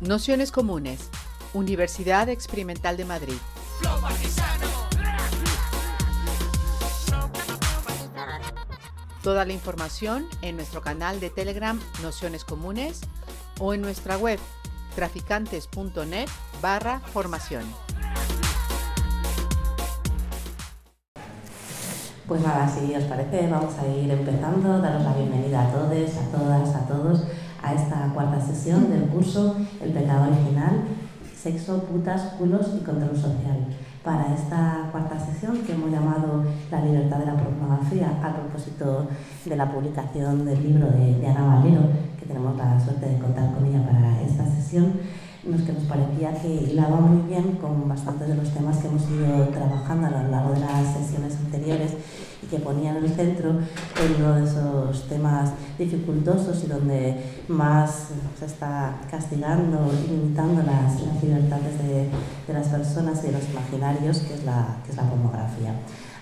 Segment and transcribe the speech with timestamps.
[0.00, 1.10] Nociones Comunes,
[1.54, 3.34] Universidad Experimental de Madrid.
[9.24, 13.00] Toda la información en nuestro canal de Telegram Nociones Comunes
[13.58, 14.38] o en nuestra web
[14.94, 16.28] traficantes.net
[16.62, 17.64] barra formación.
[22.28, 24.80] Pues nada, si os parece, vamos a ir empezando.
[24.80, 27.22] Daros la bienvenida a todos, a todas, a todos
[27.62, 30.82] a esta cuarta sesión del curso El pecado original,
[31.36, 33.66] sexo, putas, culos y control social.
[34.04, 39.08] Para esta cuarta sesión que hemos llamado La libertad de la pornografía a propósito
[39.44, 41.82] de la publicación del libro de, Ana Valero,
[42.18, 44.92] que tenemos la suerte de contar con ella para esta sesión,
[45.44, 49.08] nos que nos parecía que hilaba muy bien con bastantes de los temas que hemos
[49.08, 51.96] ido trabajando a lo largo de las sesiones anteriores
[52.50, 58.46] que ponían en el centro en uno de esos temas dificultosos y donde más se
[58.46, 62.08] está castigando y limitando las, libertades de,
[62.52, 65.74] las personas y de los imaginarios, que es la, que es la pornografía.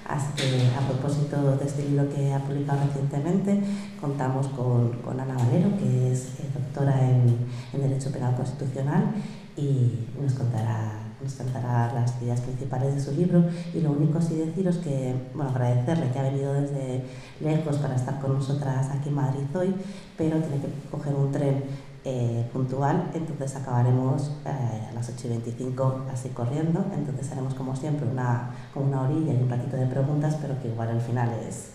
[0.08, 3.60] Así que a propósito de este libro que ha publicado recientemente,
[4.00, 7.36] contamos con, con Ana Valero, que es doctora en,
[7.72, 9.14] en, Derecho Penal Constitucional
[9.56, 13.44] y nos contará, nos contará las ideas principales de su libro.
[13.74, 17.04] Y lo único sí deciros que, bueno, agradecerle que ha venido desde
[17.40, 19.74] lejos para estar con nosotras aquí en Madrid hoy,
[20.16, 21.64] pero tiene que coger un tren
[22.08, 27.74] eh, puntual, entonces acabaremos eh, a las 8 y 25 así corriendo, entonces haremos como
[27.74, 31.70] siempre una, una orilla y un ratito de preguntas, pero que igual al final es,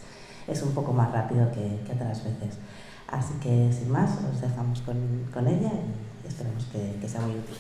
[0.48, 2.60] es un poco más rápido que, que, otras veces.
[3.10, 4.96] Así que sin más, os dejamos con,
[5.34, 5.72] con ella
[6.24, 7.58] y esperemos que, que, sea muy útil.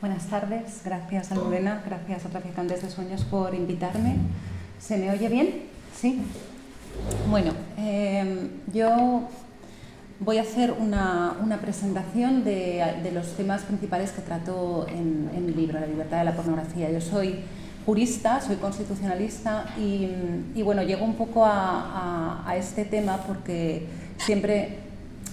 [0.00, 4.14] Buenas tardes, gracias Almudena, gracias a Traficantes de Sueños por invitarme.
[4.78, 5.64] ¿Se me oye bien?
[5.92, 6.22] Sí.
[7.28, 9.22] Bueno, eh, yo
[10.20, 15.86] voy a hacer una, presentación de, los temas principales que trato en, mi libro, La
[15.88, 16.92] libertad de la pornografía.
[16.92, 17.40] Yo soy
[17.84, 24.78] jurista, soy constitucionalista y, bueno, llego un poco a, este tema porque siempre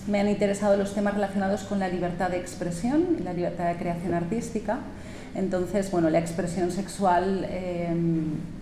[0.07, 3.75] me han interesado los temas relacionados con la libertad de expresión y la libertad de
[3.77, 4.79] creación artística.
[5.33, 7.93] Entonces, bueno, la expresión sexual eh,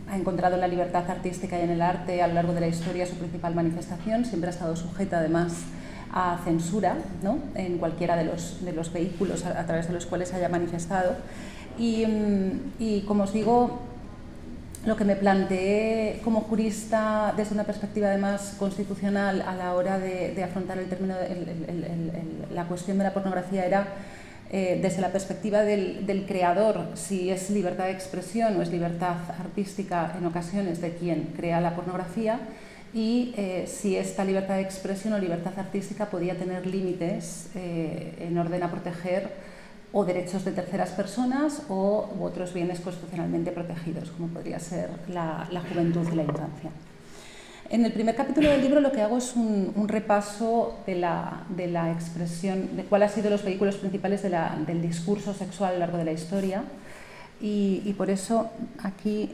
[0.10, 2.68] ha encontrado en la libertad artística y en el arte a lo largo de la
[2.68, 5.54] historia su principal manifestación, siempre ha estado sujeta además
[6.12, 7.40] a censura ¿no?
[7.56, 11.16] en cualquiera de los, de los vehículos a, través de los cuales haya manifestado.
[11.78, 13.80] Y, mm, y, como os digo,
[14.86, 20.44] lo que me planteé como jurista desde una perspectiva además constitucional a la hora de,
[20.44, 21.16] afrontar el término,
[22.54, 23.88] la cuestión de la pornografía era
[24.52, 29.16] eh, desde la perspectiva del, del, creador, si es libertad de expresión o es libertad
[29.40, 32.40] artística en ocasiones de quien crea la pornografía,
[32.94, 38.38] y eh, si esta libertad de expresión o libertad artística podía tener límites eh, en
[38.38, 39.32] orden a proteger
[39.94, 46.06] o derechos de terceras personas o otros bienes constitucionalmente protegidos, como podría ser la, juventud
[46.12, 46.72] y la infancia.
[47.70, 51.68] En el primer capítulo del libro lo que hago es un, repaso de la, de
[51.68, 55.98] la, expresión, de cuáles han sido los vehículos principales del discurso sexual a lo largo
[56.00, 56.64] de la historia
[57.40, 58.50] y, por eso
[58.82, 59.32] aquí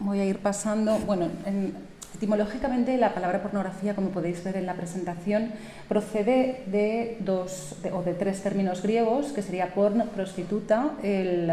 [0.00, 1.74] voy a ir pasando, bueno, en,
[2.22, 5.50] Etimológicamente, la palabra pornografía, como podéis ver en la presentación,
[5.88, 11.50] procede de dos o de tres términos griegos, que sería porn, prostituta, el,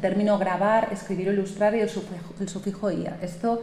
[0.00, 3.18] término grabar, escribir o ilustrar y el sufijo, ia.
[3.20, 3.62] Esto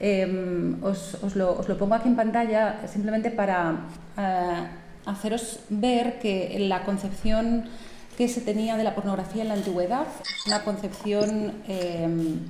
[0.00, 3.84] em, os, lo, pongo aquí en pantalla simplemente para
[4.16, 4.64] eh,
[5.04, 7.68] haceros ver que la concepción
[8.16, 10.06] que se tenía de la pornografía en la antigüedad,
[10.46, 12.40] una concepción em,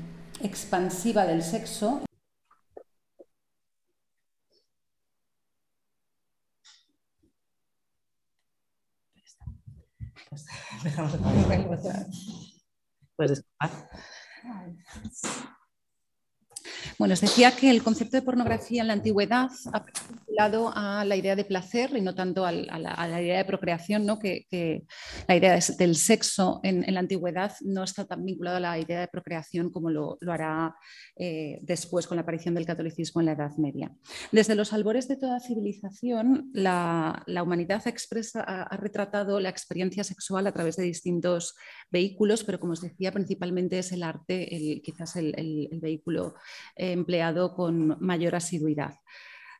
[0.40, 2.02] expansiva del sexo.
[10.84, 11.20] Dejamos el
[13.16, 13.42] Puedes
[16.98, 21.16] Bueno, os decía que el concepto de pornografía en la antigüedad ha vinculado a la
[21.16, 24.18] idea de placer y no tanto a la, idea de procreación, ¿no?
[24.18, 24.46] que,
[25.28, 29.08] la idea del sexo en, la antigüedad no está tan vinculada a la idea de
[29.08, 30.74] procreación como lo, hará
[31.16, 33.92] eh, después con la aparición del catolicismo en la Edad Media.
[34.32, 40.52] Desde los albores de toda civilización, la, humanidad expresa, ha, retratado la experiencia sexual a
[40.52, 41.54] través de distintos
[41.90, 46.34] vehículos, pero como os decía, principalmente es el arte, quizás el vehículo
[46.76, 48.94] empleado con mayor asiduidad.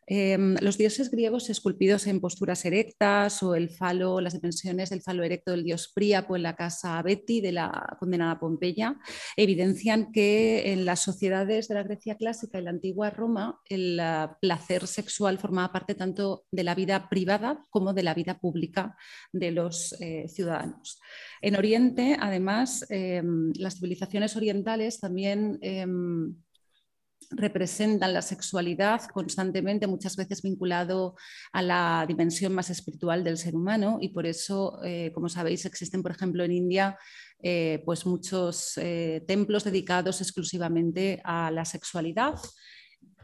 [0.07, 5.23] Em, los dioses griegos esculpidos en posturas erectas o el falo, las dimensiones del falo
[5.23, 8.99] erecto del dios Príapo en la casa Betty de la condenada Pompeya
[9.37, 14.29] evidencian que en las sociedades de la Grecia clásica y la antigua Roma el eh,
[14.41, 18.97] placer sexual formaba parte tanto de la vida privada como de la vida pública
[19.33, 21.01] de los eh, ciudadanos.
[21.41, 26.35] En Oriente, además, em, las civilizaciones orientales también em,
[27.31, 31.17] representan la sexualidad constantemente, muchas veces vinculado
[31.53, 33.99] a la dimensión más espiritual del ser humano.
[34.01, 36.99] Y por eso, eh, como sabéis, existen, por ejemplo, en India
[37.43, 42.35] eh, pues muchos eh, templos dedicados exclusivamente a la sexualidad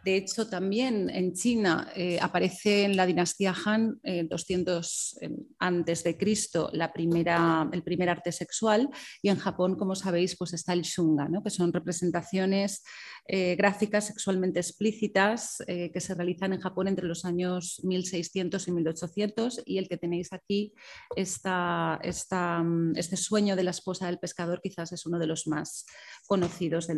[0.02, 6.17] de hecho, también en China eh, aparece en la dinastía Han, 200 eh, antes de
[6.17, 8.88] Cristo, el primer arte sexual,
[9.20, 12.82] y en Japón, como sabéis, pues está el shunga, que son representaciones
[13.26, 19.62] eh, gráficas sexualmente explícitas que se realizan en Japón entre los años 1600 y 1800,
[19.67, 20.73] y el que tenéis aquí,
[21.14, 25.85] esta, este sueño de la esposa del pescador, quizás es uno de los más
[26.26, 26.94] conocidos de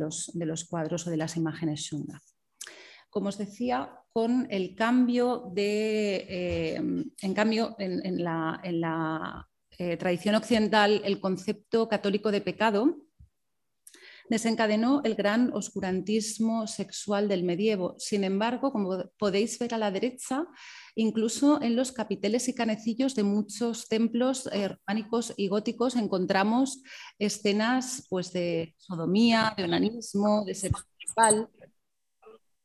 [0.47, 2.23] los cuadros o de las imágenes shunga
[3.13, 9.49] como os decía, con el cambio de, eh, en cambio, en, la,
[9.79, 12.97] eh, tradición occidental, el concepto católico de pecado
[14.31, 17.97] desencadenó el gran oscurantismo sexual del medievo.
[17.99, 20.47] Sin embargo, como podéis ver a la derecha,
[20.95, 26.83] incluso en los capiteles y canecillos de muchos templos eh, románicos y góticos encontramos
[27.19, 31.51] escenas pues, de sodomía, de onanismo, de sexo sexual,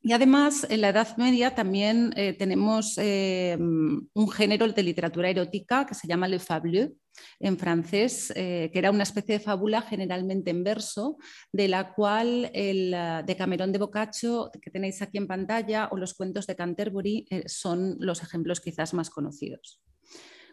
[0.07, 5.85] y además, en la Edad Media también eh, tenemos eh, un género de literatura erótica
[5.85, 6.95] que se llama Le Fabuleux
[7.41, 11.17] en francés, eh, que era una especie de fábula generalmente en verso,
[11.51, 12.95] de la cual el
[13.25, 17.97] de Camerón de Boccaccio, que tenéis aquí en pantalla, o los cuentos de Canterbury son
[17.99, 19.81] los ejemplos quizás más conocidos.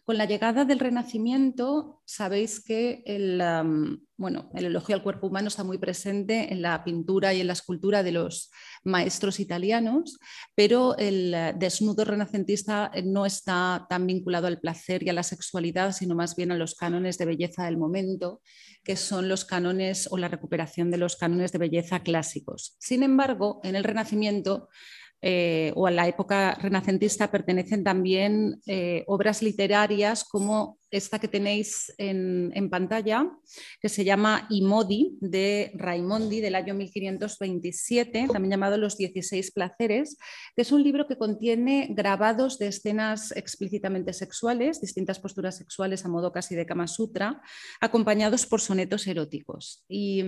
[0.05, 3.43] Con la llegada del Renacimiento, sabéis que el,
[4.19, 7.55] bueno, el elogio al cuerpo humano está muy presente en la pintura y en la
[7.55, 8.51] escultura de los
[8.85, 10.19] maestros italianos,
[10.55, 16.15] pero el desnudo renacentista no está tan vinculado al placer y a la sexualidad, sino
[16.15, 18.43] más bien a los cánones de belleza del momento,
[18.83, 22.77] que son los cánones o la recuperación de los cánones de belleza clásicos.
[22.79, 24.69] Sin embargo, en el Renacimiento
[25.27, 31.93] eh, o a la época renacentista pertenecen también eh, obras literarias como esta que tenéis
[31.99, 33.29] en, pantalla,
[33.81, 40.17] que se llama Imodi de Raimondi del año 1527, también llamado Los 16 placeres,
[40.55, 46.09] que es un libro que contiene grabados de escenas explícitamente sexuales, distintas posturas sexuales a
[46.09, 47.43] modo casi de Kama Sutra,
[47.81, 49.85] acompañados por sonetos eróticos.
[49.89, 50.23] Y,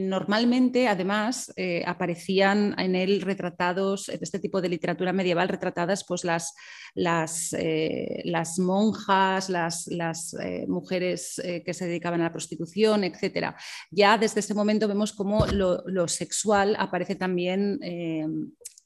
[0.00, 6.24] normalmente, además, eh, aparecían en él retratados, de este tipo de literatura medieval, retratadas pues,
[6.24, 6.54] las,
[6.94, 9.50] las, eh, las monjas,
[9.88, 13.54] las, eh, mujeres eh, que se dedicaban a la prostitución, etc.
[13.90, 18.26] Ya desde ese momento vemos cómo lo, sexual aparece también eh,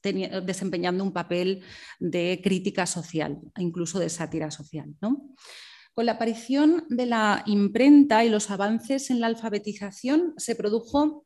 [0.03, 1.63] desempeñando un papel
[1.99, 4.95] de crítica social, incluso de sátira social.
[5.93, 11.25] Con la aparición de la imprenta y los avances en la alfabetización se produjo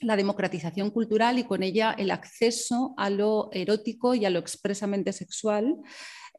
[0.00, 5.12] la democratización cultural y con ella el acceso a lo erótico y a lo expresamente
[5.12, 5.76] sexual.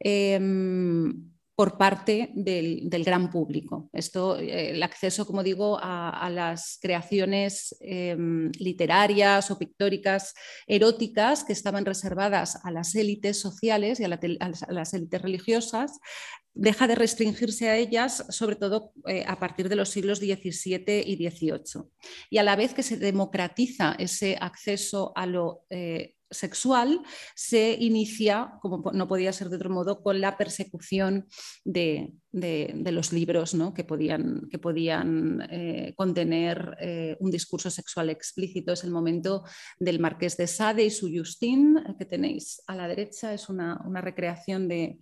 [0.00, 3.90] Em, por parte del, gran público.
[3.92, 10.34] Esto, eh, el acceso, como digo, a, las creaciones em, literarias o pictóricas
[10.66, 16.00] eróticas que estaban reservadas a las élites sociales y a, las élites religiosas,
[16.54, 21.16] deja de restringirse a ellas, sobre todo eh, a partir de los siglos XVII y
[21.16, 21.84] XVIII.
[22.30, 27.00] Y a la vez que se democratiza ese acceso a lo eh, sexual
[27.34, 31.28] se inicia, como no podía ser de otro modo, con la persecución
[31.64, 33.74] de, los libros ¿no?
[33.74, 38.72] que podían, que podían eh, contener eh, un discurso sexual explícito.
[38.72, 39.44] Es el momento
[39.78, 44.66] del Marqués de Sade y su Justin, que tenéis a la derecha, es una, recreación
[44.68, 44.98] de,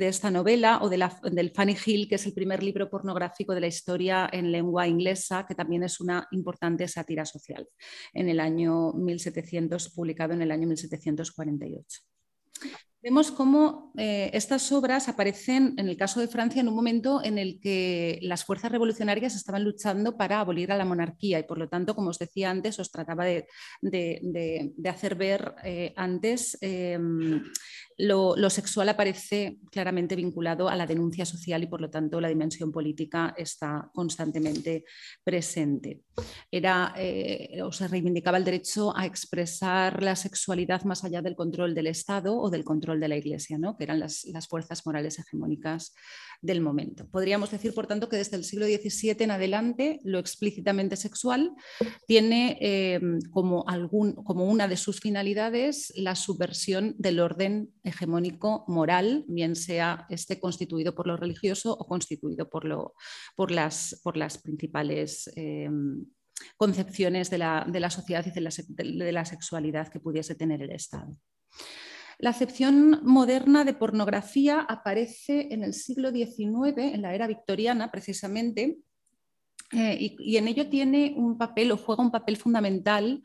[0.00, 4.28] esta novela, o del Fanny Hill, que es el primer libro pornográfico de la historia
[4.32, 7.66] en lengua inglesa, que también es una importante sátira social,
[8.12, 12.00] en el año 1700, publicado en el año 1748.
[13.08, 17.38] Vemos cómo eh, estas obras aparecen, en el caso de Francia, en un momento en
[17.38, 21.70] el que las fuerzas revolucionarias estaban luchando para abolir a la monarquía y, por lo
[21.70, 23.46] tanto, como os decía antes, os trataba de,
[24.84, 27.42] hacer ver eh, antes em,
[27.98, 32.70] lo, sexual aparece claramente vinculado a la denuncia social y por lo tanto la dimensión
[32.70, 34.84] política está constantemente
[35.24, 36.02] presente.
[36.50, 41.74] Era, eh, o se reivindicaba el derecho a expresar la sexualidad más allá del control
[41.74, 43.76] del Estado o del control de la Iglesia, ¿no?
[43.76, 45.94] que eran las, las fuerzas morales hegemónicas
[46.40, 47.08] del momento.
[47.08, 51.52] Podríamos decir, por tanto, que desde el siglo XVII en adelante lo explícitamente sexual
[52.06, 53.00] tiene eh,
[53.30, 60.06] como, algún, como una de sus finalidades la subversión del orden hegemónico moral, bien sea
[60.10, 62.94] este constituido por lo religioso o constituido por, lo,
[63.36, 65.30] por, las, por las principales...
[65.36, 65.68] Eh,
[66.56, 71.16] concepciones de la, sociedad y de la sexualidad que pudiese tener el Estado.
[72.18, 78.78] La acepción moderna de pornografía aparece en el siglo XIX, en la era victoriana precisamente,
[79.72, 83.22] eh, y, en ello tiene un papel o juega un papel fundamental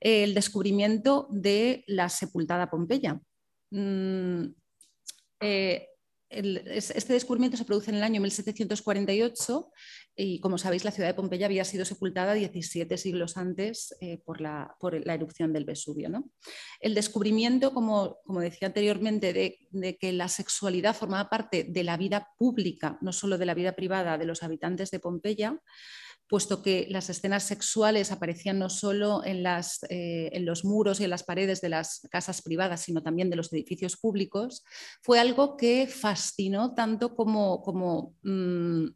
[0.00, 3.20] eh, el descubrimiento de la sepultada Pompeya.
[3.70, 4.44] Mm,
[5.40, 5.88] eh,
[6.36, 9.72] este descubrimiento se produce en el año 1748
[10.16, 14.40] y, como sabéis, la ciudad de Pompeya había sido sepultada 17 siglos antes eh, por,
[14.40, 14.76] la,
[15.06, 16.10] erupción del Vesubio.
[16.80, 22.98] El descubrimiento, como, decía anteriormente, de, que la sexualidad formaba parte de la vida pública,
[23.00, 25.60] no solo de la vida privada de los habitantes de Pompeya,
[26.28, 31.04] puesto que las escenas sexuales aparecían no solo en, las, eh, en, los muros y
[31.04, 34.64] en las paredes de las casas privadas, sino también de los edificios públicos,
[35.02, 38.86] fue algo que fascinó tanto como, como mm,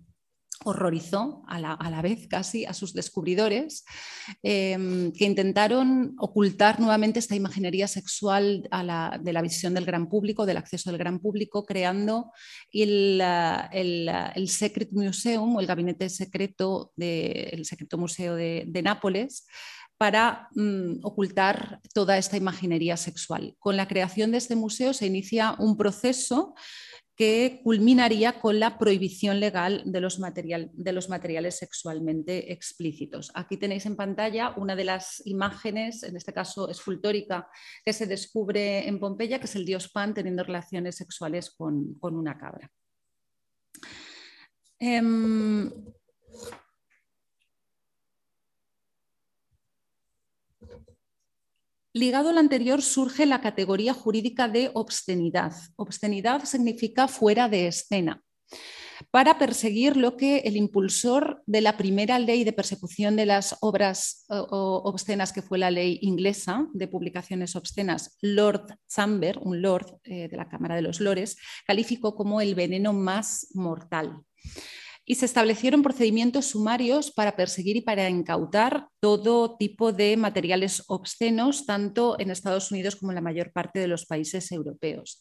[0.65, 3.85] horrorizó a la, vez casi a sus descubridores,
[4.43, 10.59] em, que intentaron ocultar nuevamente esta imaginería sexual de la visión del gran público, del
[10.59, 12.33] acceso del gran público, creando
[12.73, 13.21] el,
[13.73, 19.47] el, Secret Museum o el gabinete secreto del Secreto Museo de, Nápoles
[19.99, 23.55] para mm, ocultar toda esta imaginería sexual.
[23.59, 26.55] Con la creación de este museo se inicia un proceso
[27.21, 33.31] que culminaría con la prohibición legal de los, materiales sexualmente explícitos.
[33.35, 37.47] Aquí tenéis en pantalla una de las imágenes, en este caso escultórica,
[37.85, 42.39] que se descubre en Pompeya, que es el dios Pan teniendo relaciones sexuales con, una
[42.39, 42.73] cabra.
[44.79, 45.71] Em,
[51.93, 55.53] Ligado al anterior surge la categoría jurídica de obscenidad.
[55.77, 58.23] Obscenidad significa fuera de escena
[59.11, 64.25] para perseguir lo que el impulsor de la primera ley de persecución de las obras
[64.29, 70.37] obscenas, que fue la ley inglesa de publicaciones obscenas, Lord Chamber, un lord eh, de
[70.37, 74.23] la Cámara de los Lores, calificó como el veneno más mortal
[75.11, 81.67] y se establecieron procedimientos sumarios para perseguir y para incautar todo tipo de materiales obscenos,
[81.67, 85.21] tanto en Estados Unidos como en la mayor parte de los países europeos.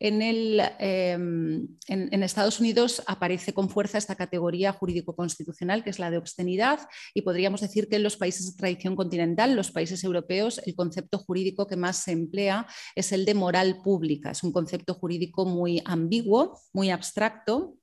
[0.00, 6.18] En, em, en Estados Unidos aparece con fuerza esta categoría jurídico-constitucional, que es la de
[6.18, 6.80] obscenidad,
[7.14, 11.16] y podríamos decir que en los países de tradición continental, los países europeos, el concepto
[11.16, 12.66] jurídico que más se emplea
[12.96, 14.32] es el de moral pública.
[14.32, 17.77] Es un concepto jurídico muy ambiguo, muy abstracto,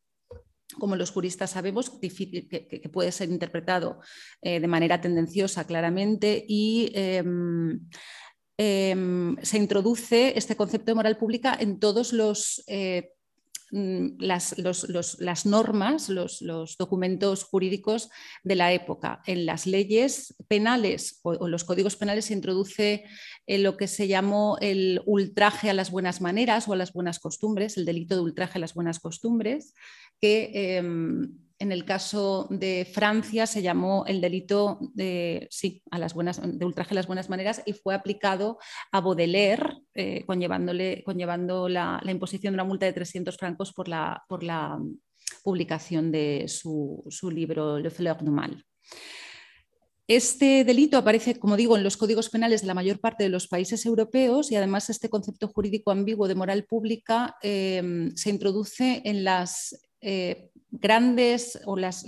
[0.80, 4.00] como los juristas sabemos, que, puede ser interpretado
[4.42, 7.80] eh, de manera tendenciosa claramente y em,
[8.58, 13.15] em, se introduce este concepto de moral pública en todos los eh,
[13.72, 14.56] Mm, las,
[15.20, 16.44] las normas, los,
[16.78, 18.10] documentos jurídicos
[18.44, 19.22] de la época.
[19.26, 23.06] En las leyes penales o, los códigos penales se introduce
[23.48, 27.20] eh, lo que se llamó el ultraje a las buenas maneras o a las buenas
[27.20, 29.74] costumbres, el delito de ultraje a las buenas costumbres,
[30.22, 36.14] que em, en el caso de Francia se llamó el delito de, sí, a las
[36.14, 38.58] buenas, de ultraje a las buenas maneras y fue aplicado
[38.92, 40.74] a Baudelaire, eh, conllevando
[41.70, 44.78] la, imposición de una multa de 300 francos por la, por la
[45.44, 48.66] publicación de su, libro Le Fleur du Mal.
[50.08, 53.48] Este delito aparece, como digo, en los códigos penales de la mayor parte de los
[53.48, 59.24] países europeos y además este concepto jurídico ambiguo de moral pública eh, se introduce en
[59.24, 62.04] las eh, grandes o las,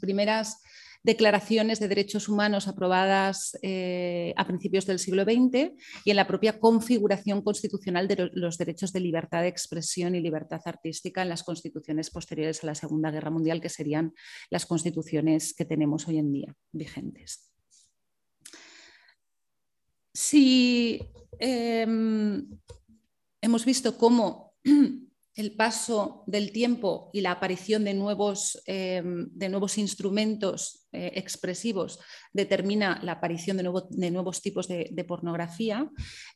[0.00, 0.60] primeras
[1.02, 5.72] declaraciones de derechos humanos aprobadas eh, a principios del siglo XX
[6.04, 10.60] y en la propia configuración constitucional de los derechos de libertad de expresión y libertad
[10.64, 14.12] artística en las constituciones posteriores a la Segunda Guerra Mundial, que serían
[14.50, 17.50] las constituciones que tenemos hoy en día vigentes.
[20.12, 21.00] Si
[21.38, 22.46] em,
[23.40, 24.54] hemos visto cómo
[25.36, 32.00] el paso del tiempo y la aparición de nuevos, eh, de nuevos instrumentos eh, expresivos
[32.32, 35.88] determina la aparición de, nuevos tipos de, pornografía,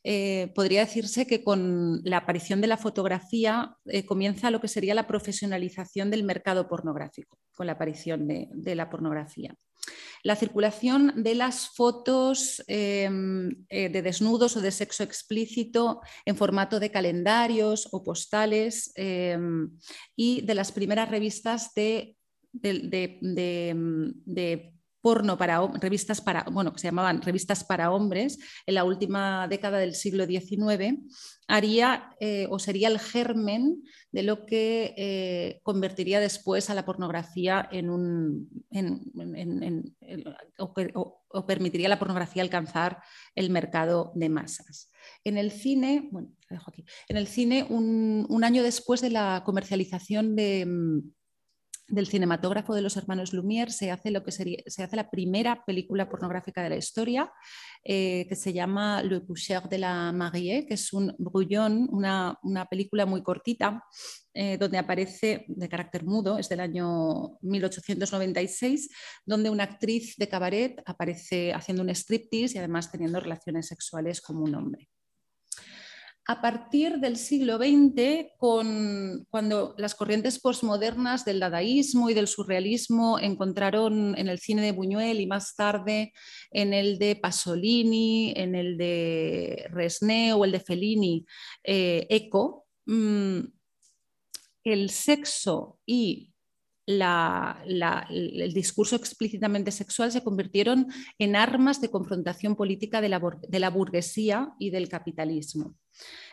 [0.03, 3.75] eh, podría decirse que con la aparición de la fotografía
[4.05, 9.55] comienza lo que sería la profesionalización del mercado pornográfico, con la aparición de la pornografía
[10.23, 16.79] la circulación de las fotos em, eh, de desnudos o de sexo explícito en formato
[16.79, 19.69] de calendarios o postales em,
[20.15, 22.17] y de las primeras revistas de,
[25.05, 29.77] porno para revistas para, bueno, que se llamaban revistas para hombres en la última década
[29.77, 30.97] del siglo XIX,
[31.47, 37.69] haría eh, o sería el germen de lo que eh, convertiría después a la pornografía
[37.71, 38.49] en un
[40.57, 43.03] o, permitiría a la pornografía alcanzar
[43.35, 44.89] el mercado de masas.
[45.23, 46.83] En el cine, bueno, dejo aquí.
[47.09, 51.14] En el cine, un año después de la comercialización de mm,
[51.87, 55.63] del cinematógrafo de los hermanos Lumière se hace, lo que sería, se hace la primera
[55.65, 57.31] película pornográfica de la historia,
[57.83, 62.37] eh, que se llama Le Coucher de la Marie, que es un brullón, una,
[62.69, 63.83] película muy cortita,
[64.33, 68.89] eh, donde aparece de carácter mudo, es del año 1896,
[69.25, 74.43] donde una actriz de cabaret aparece haciendo un striptease y además teniendo relaciones sexuales como
[74.43, 74.89] un hombre
[76.27, 84.17] a partir del siglo XX, cuando las corrientes postmodernas del dadaísmo y del surrealismo encontraron
[84.17, 86.13] en el cine de Buñuel y más tarde
[86.49, 91.25] en el de Pasolini, en el de Resné o el de Fellini,
[91.63, 93.39] eh, eco, mm,
[94.63, 96.34] el sexo y
[96.87, 100.87] el discurso explícitamente sexual se convirtieron
[101.17, 105.75] en armas de confrontación política de la, burguesía y del capitalismo.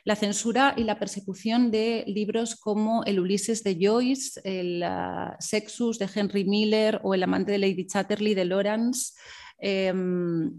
[0.05, 5.99] La censura y la persecución de libros como El Ulises de Joyce, el uh, Sexus
[5.99, 9.13] de Henry Miller o El amante de Lady Chatterley de Lawrence
[9.59, 10.53] em,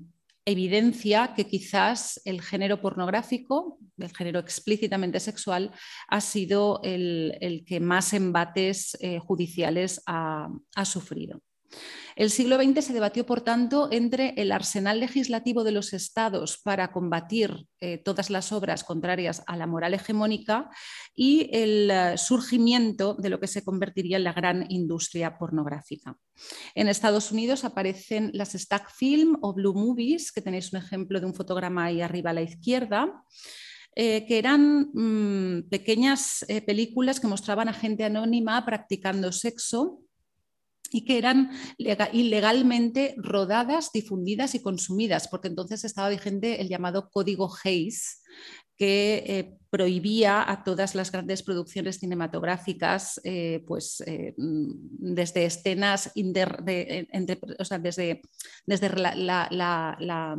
[0.45, 5.71] evidencia que quizás el género pornográfico, el género explícitamente sexual,
[6.07, 10.49] ha sido el, que más embates eh, judiciales ha
[10.85, 11.41] sufrido.
[12.15, 16.91] El siglo XX se debatió, por tanto, entre el arsenal legislativo de los estados para
[16.91, 20.69] combatir eh, todas las obras contrarias a la moral hegemónica
[21.15, 26.15] y el eh, surgimiento de lo que se convertiría en la gran industria pornográfica.
[26.75, 31.25] En Estados Unidos aparecen las Stack Film o Blue Movies, que tenéis un ejemplo de
[31.25, 33.23] un fotograma ahí arriba a la izquierda.
[33.95, 40.02] Eh, que eran mm, pequeñas películas que mostraban a gente anónima practicando sexo
[40.93, 47.51] y que eran ilegalmente rodadas, difundidas y consumidas, porque entonces estaba vigente el llamado Código
[47.63, 48.21] Hayes,
[48.77, 57.07] que eh, prohibía a todas las grandes producciones cinematográficas, eh, pues eh, desde escenas, desde,
[58.65, 60.37] desde la, mm, la,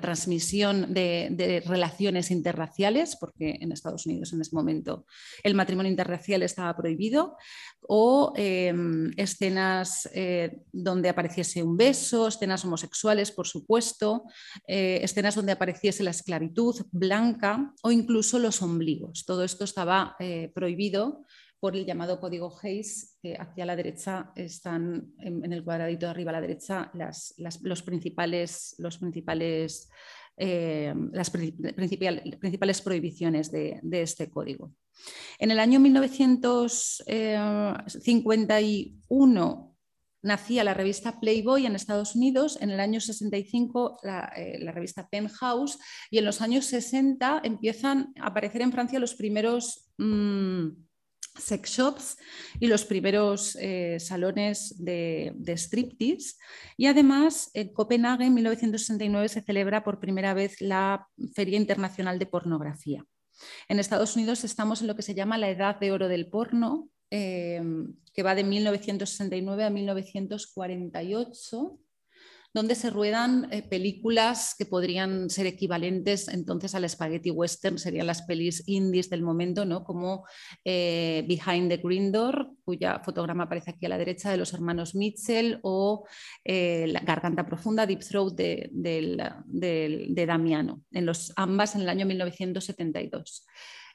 [0.00, 5.06] transmisión de, relaciones interraciales, porque en Estados Unidos en ese momento
[5.42, 7.36] el matrimonio interracial estaba prohibido,
[7.80, 14.24] o em, escenas eh, donde apareciese un beso, escenas homosexuales, por supuesto,
[14.66, 19.24] eh, escenas donde apareciese la esclavitud blanca o incluso los ombligos.
[19.24, 21.24] Todo esto estaba eh, prohibido
[21.60, 26.10] por el llamado código Hayes, que aquí a la derecha están en, el cuadradito de
[26.10, 26.92] arriba a la derecha
[27.62, 29.90] los principales, los principales,
[30.36, 34.72] eh, las principales prohibiciones de, este código.
[35.38, 37.36] En el año 1951 eh,
[40.22, 43.98] nacía la revista Playboy en Estados Unidos, en el año 65
[44.36, 45.76] eh, la, revista Penthouse
[46.10, 49.90] y en los años 60 empiezan a aparecer en Francia los primeros...
[49.98, 50.86] Mm,
[51.38, 52.18] sex shops
[52.60, 56.34] y los primeros eh, salones de, striptease.
[56.76, 62.26] Y además, en Copenhague, en 1969, se celebra por primera vez la Feria Internacional de
[62.26, 63.04] Pornografía.
[63.68, 66.88] En Estados Unidos estamos en lo que se llama la edad de oro del porno,
[67.10, 67.62] eh,
[68.12, 71.78] que va de 1969 a 1948
[72.58, 78.22] donde se ruedan eh, películas que podrían ser equivalentes entonces al spaghetti western, serían las
[78.22, 79.84] pelis indies del momento, ¿no?
[79.84, 80.26] como
[80.64, 84.96] eh, Behind the Green Door, cuya fotograma aparece aquí a la derecha, de los hermanos
[84.96, 86.04] Mitchell, o
[86.42, 92.06] eh, La Garganta Profunda, Deep Throat de, de Damiano, en los, ambas en el año
[92.06, 93.46] 1972.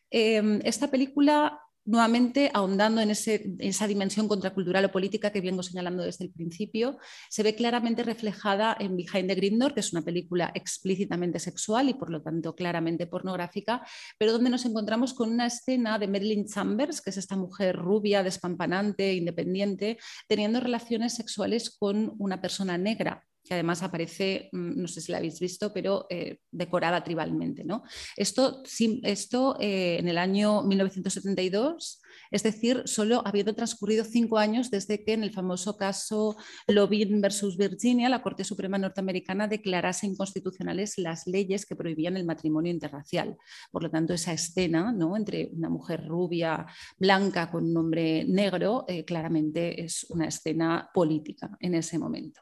[0.09, 6.25] Em, esta película nuevamente ahondando en esa dimensión contracultural o política que vengo señalando desde
[6.25, 6.97] el principio,
[7.29, 11.89] se ve claramente reflejada en Behind the Green Door, que es una película explícitamente sexual
[11.89, 13.85] y por lo tanto claramente pornográfica,
[14.17, 18.23] pero donde nos encontramos con una escena de Marilyn Chambers, que es esta mujer rubia,
[18.23, 25.01] despampanante, independiente, teniendo relaciones sexuales con una persona negra que además aparece, mm, no sé
[25.01, 27.63] si la habéis visto, pero eh, decorada tribalmente.
[27.63, 27.83] ¿no?
[28.15, 28.63] Esto,
[29.03, 32.01] esto eh, en el año 1972,
[32.31, 36.35] es decir, solo habiendo transcurrido cinco años desde que en el famoso caso
[36.67, 42.71] Lovin versus Virginia, la Corte Suprema norteamericana declarase inconstitucionales las leyes que prohibían el matrimonio
[42.71, 43.37] interracial.
[43.71, 45.17] Por lo tanto, esa escena ¿no?
[45.17, 46.65] entre una mujer rubia,
[46.97, 52.41] blanca con un hombre negro, eh, claramente es una escena política en ese momento.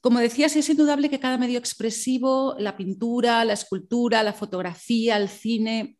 [0.00, 5.28] Como decías, es indudable que cada medio expresivo, la pintura, la escultura, la fotografía, el
[5.28, 5.98] cine,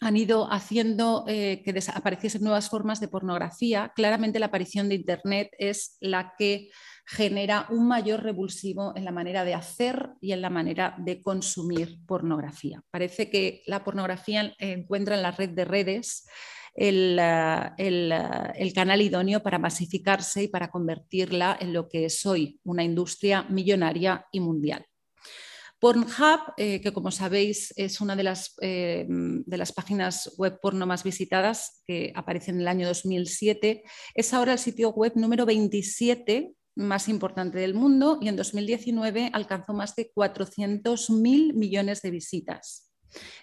[0.00, 3.92] han ido haciendo eh, que apareciesen nuevas formas de pornografía.
[3.96, 6.70] Claramente la aparición de Internet es la que
[7.06, 11.98] genera un mayor revulsivo en la manera de hacer y en la manera de consumir
[12.06, 12.82] pornografía.
[12.90, 16.26] Parece que la pornografía encuentra en la red de redes
[16.76, 22.60] eh, eh, el, canal idóneo para masificarse y para convertirla en lo que es hoy,
[22.64, 24.84] una industria millonaria y mundial.
[25.78, 31.02] Pornhub, eh, que como sabéis es una de las, de las, páginas web porno más
[31.02, 33.82] visitadas, que aparece en el año 2007,
[34.14, 39.72] es ahora el sitio web número 27 más importante del mundo y en 2019 alcanzó
[39.72, 42.85] más de 400.000 millones de visitas.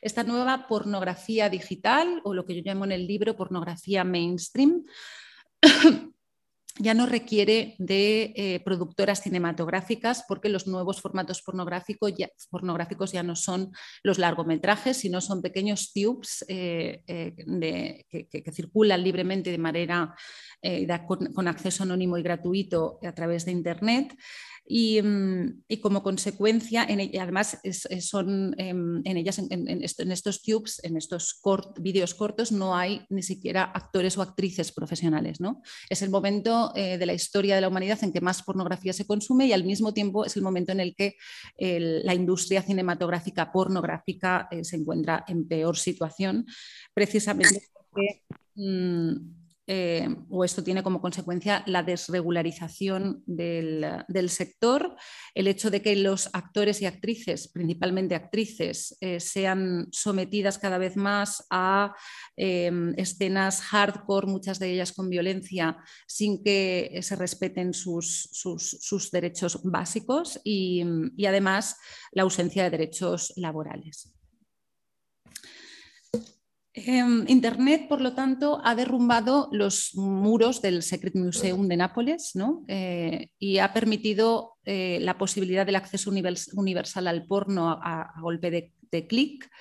[0.01, 4.83] Esta nueva pornografía digital, o lo que yo llamo en el libro pornografía mainstream,
[6.79, 13.71] ya no requiere de eh, productoras cinematográficas porque los nuevos formatos pornográficos ya, no son
[14.01, 20.15] los largometrajes, sino son pequeños tubes eh, eh, que, circulan libremente de manera
[21.07, 24.15] con, acceso anónimo y gratuito a través de Internet.
[24.65, 27.59] Mm, y, como consecuencia, en, además
[27.99, 31.41] son em, en ellas, en, estos tubes, en estos
[31.79, 35.41] vídeos cortos, no hay ni siquiera actores o actrices profesionales.
[35.41, 35.61] ¿no?
[35.89, 39.05] Es el momento eh, de la historia de la humanidad en que más pornografía se
[39.05, 41.15] consume y al mismo tiempo es el momento en el que
[41.57, 46.45] la industria cinematográfica pornográfica eh, se encuentra en peor situación,
[46.93, 48.23] precisamente porque...
[48.55, 54.95] Mm, eh, o esto tiene como consecuencia la desregularización del, sector,
[55.33, 60.97] el hecho de que los actores y actrices, principalmente actrices, eh, sean sometidas cada vez
[60.97, 61.95] más a
[62.35, 68.29] em, escenas hardcore, muchas de ellas con violencia, sin que se respeten sus,
[69.11, 70.83] derechos básicos y
[71.25, 71.77] además
[72.11, 74.12] la ausencia de derechos laborales.
[76.75, 82.33] Em, Internet, por lo tanto, ha derrumbado los muros del Secret Museum de Nápoles
[82.67, 89.07] eh, y ha permitido eh, la posibilidad del acceso universal al porno a, golpe de
[89.07, 89.51] clic.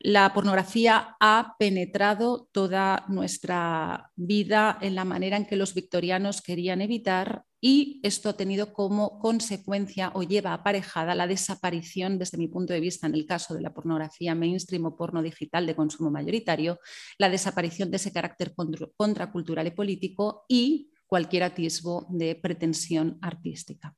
[0.00, 6.80] La pornografía ha penetrado toda nuestra vida en la manera en que los victorianos querían
[6.80, 12.72] evitar y esto ha tenido como consecuencia o lleva aparejada la desaparición, desde mi punto
[12.72, 16.78] de vista, en el caso de la pornografía mainstream o porno digital de consumo mayoritario,
[17.18, 18.54] la desaparición de ese carácter
[18.96, 23.94] contracultural y político y cualquier atisbo de pretensión artística.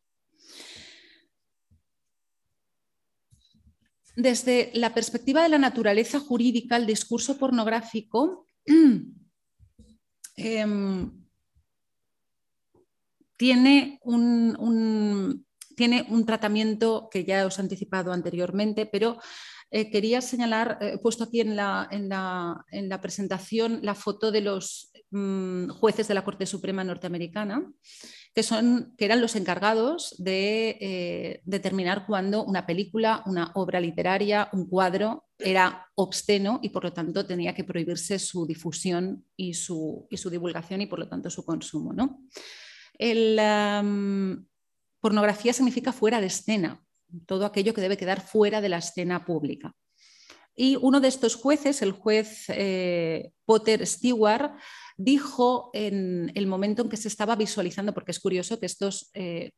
[4.17, 8.47] desde la perspectiva de la naturaleza jurídica, el discurso pornográfico
[10.37, 11.20] em,
[13.41, 19.17] tiene, un, tiene, un, tratamiento que ya os he anticipado anteriormente, pero
[19.71, 24.93] eh, quería señalar, he puesto aquí en la, en la, presentación la foto de los
[25.11, 27.67] mm, jueces de la Corte Suprema norteamericana
[28.35, 34.51] que, son, que eran los encargados de eh, determinar cuándo una película, una obra literaria,
[34.53, 40.07] un cuadro era obsceno y por lo tanto tenía que prohibirse su difusión y su,
[40.11, 41.95] y su divulgación y por lo tanto su consumo.
[41.95, 42.27] ¿no?
[45.01, 46.85] Pornografía significa fuera de escena,
[47.27, 49.75] todo aquello que debe quedar fuera de la escena pública.
[50.55, 54.53] Y uno de estos jueces, el juez eh, Potter Stewart,
[54.99, 59.21] dijo en el momento en que se estaba visualizando, porque es curioso que estos 12,
[59.23, 59.51] eh,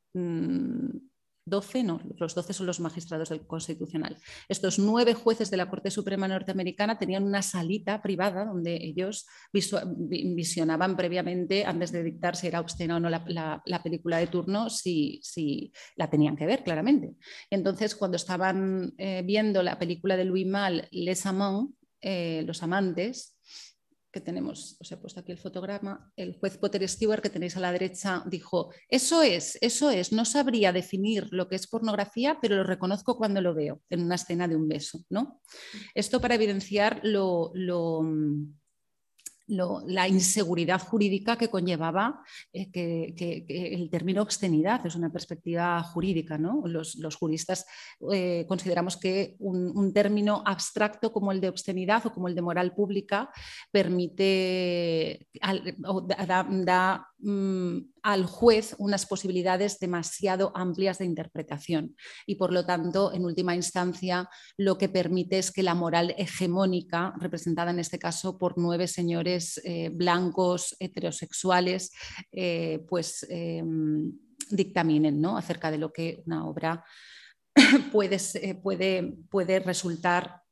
[1.46, 4.16] mm, no, los 12 son los magistrados del Constitucional,
[4.48, 10.96] estos nueve jueces de la Corte Suprema norteamericana tenían una salita privada donde ellos visionaban
[10.96, 15.72] previamente, antes de dictar si era obscena o no la, película de turno, si, si,
[15.96, 17.14] la tenían que ver claramente.
[17.50, 23.38] entonces, cuando estaban eh, viendo la película de Louis Malle, Les Amants, eh, Los Amantes,
[24.12, 27.60] que tenemos, os he puesto aquí el fotograma, el juez Potter Stewart que tenéis a
[27.60, 32.56] la derecha dijo, eso es, eso es, no sabría definir lo que es pornografía, pero
[32.56, 35.00] lo reconozco cuando lo veo en una escena de un beso.
[35.08, 35.40] ¿no?
[35.94, 38.02] Esto para evidenciar lo, lo
[39.52, 46.38] la inseguridad jurídica que conllevaba eh, que, el término obscenidad, es una perspectiva jurídica.
[46.38, 46.62] ¿no?
[46.66, 47.66] Los, juristas
[48.12, 52.74] eh, consideramos que un, término abstracto como el de obscenidad o como el de moral
[52.74, 53.30] pública
[53.70, 55.28] permite,
[56.64, 63.24] da, mm, al juez unas posibilidades demasiado amplias de interpretación y por lo tanto, en
[63.24, 68.58] última instancia, lo que permite es que la moral hegemónica, representada en este caso por
[68.58, 71.92] nueve señores eh, blancos heterosexuales,
[72.32, 74.12] eh, pues em,
[74.50, 75.36] dictaminen ¿no?
[75.36, 76.84] acerca de lo que una obra
[77.92, 78.18] puede,
[78.62, 80.42] puede, puede resultar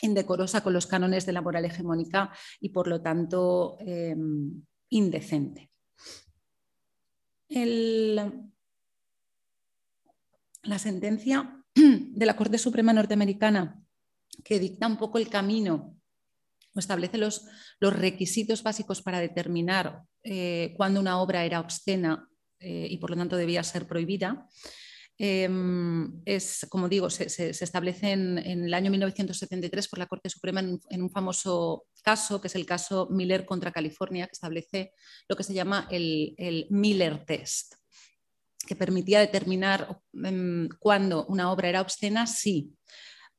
[0.00, 3.78] indecorosa con los cánones de la moral hegemónica y por lo tanto
[4.90, 5.73] indecente
[7.48, 8.30] la
[10.78, 13.80] sentencia de la Corte Suprema norteamericana
[14.42, 15.96] que dicta un poco el camino
[16.74, 17.46] o establece los,
[17.78, 22.28] los requisitos básicos para determinar eh, cuándo una obra era obscena
[22.58, 24.48] eh, y por lo tanto debía ser prohibida,
[25.18, 31.02] em, es, como digo, se, establece en, el año 1973 por la Corte Suprema en,
[31.02, 34.92] un famoso caso, que es el caso Miller contra California, que establece
[35.28, 37.74] lo que se llama el, Miller Test
[38.66, 42.72] que permitía determinar em, cuándo una obra era obscena, sí.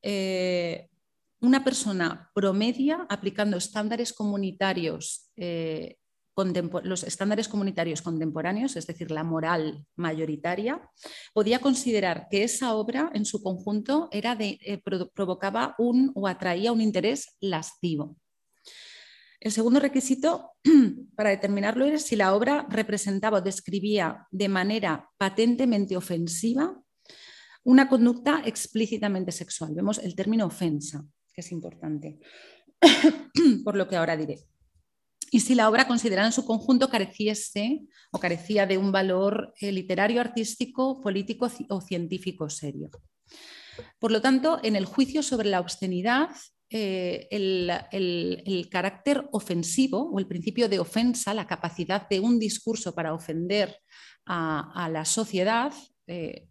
[0.00, 0.88] Eh,
[1.40, 5.96] una persona promedia aplicando estándares comunitarios, eh,
[6.82, 10.80] los estándares comunitarios contemporáneos, es decir, la moral mayoritaria,
[11.32, 14.82] podía considerar que esa obra en su conjunto era de, eh,
[15.14, 18.16] provocaba un o atraía un interés lascivo.
[19.40, 20.52] El segundo requisito
[21.16, 26.82] para determinarlo era si la obra representaba o describía de manera patentemente ofensiva
[27.64, 29.74] una conducta explícitamente sexual.
[29.74, 32.18] Vemos el término ofensa, que es importante,
[33.64, 34.46] por lo que ahora diré.
[35.30, 39.72] Y si la obra considerada en su conjunto careciese o carecía de un valor eh,
[39.72, 42.90] literario, artístico, político o científico serio.
[43.98, 46.30] Por lo tanto, en el juicio sobre la obscenidad,
[46.68, 53.14] eh, el, carácter ofensivo o el principio de ofensa, la capacidad de un discurso para
[53.14, 53.78] ofender
[54.24, 55.72] a, la sociedad,
[56.06, 56.48] eh,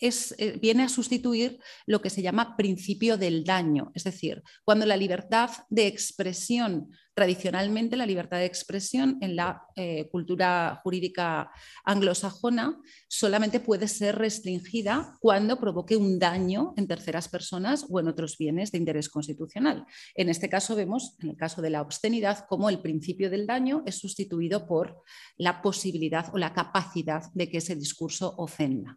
[0.00, 4.96] eh, viene a sustituir lo que se llama principio del daño, es decir, cuando la
[4.96, 11.50] libertad de expresión, tradicionalmente la libertad de expresión en la eh, cultura jurídica
[11.84, 18.38] anglosajona solamente puede ser restringida cuando provoque un daño en terceras personas o en otros
[18.38, 19.84] bienes de interés constitucional.
[20.14, 23.82] En este caso vemos, en el caso de la obscenidad, cómo el principio del daño
[23.84, 25.02] es sustituido por
[25.36, 28.96] la posibilidad o la capacidad de que ese discurso ofenda.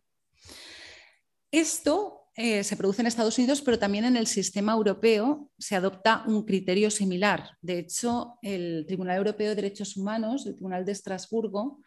[1.51, 6.23] Esto eh, se produce en Estados Unidos, pero también en el sistema europeo se adopta
[6.25, 7.57] un criterio similar.
[7.61, 11.81] De hecho, el Tribunal Europeo de Derechos Humanos, el Tribunal de Estrasburgo,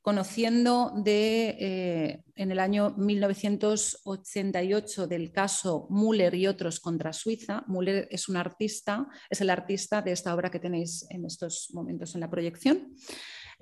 [0.00, 8.08] conociendo de, eh, en el año 1988 del caso Müller y otros contra Suiza, Müller
[8.10, 12.22] es un artista, es el artista de esta obra que tenéis en estos momentos en
[12.22, 12.94] la proyección.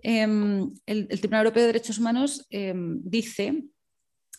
[0.03, 3.65] Em, el, Tribunal Europeo de Derechos Humanos em, dice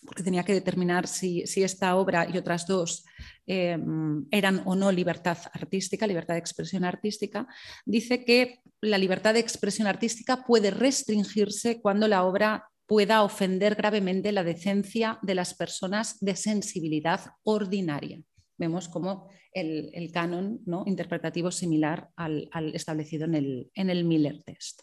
[0.06, 3.06] porque tenía que determinar si, esta obra y otras dos
[3.46, 7.48] em, eran o no libertad artística, libertad de expresión artística,
[7.86, 14.32] dice que la libertad de expresión artística puede restringirse cuando la obra pueda ofender gravemente
[14.32, 18.20] la decencia de las personas de sensibilidad ordinaria.
[18.58, 20.84] Vemos como el, canon ¿no?
[20.88, 24.82] interpretativo similar al, establecido en el, en el Miller Test.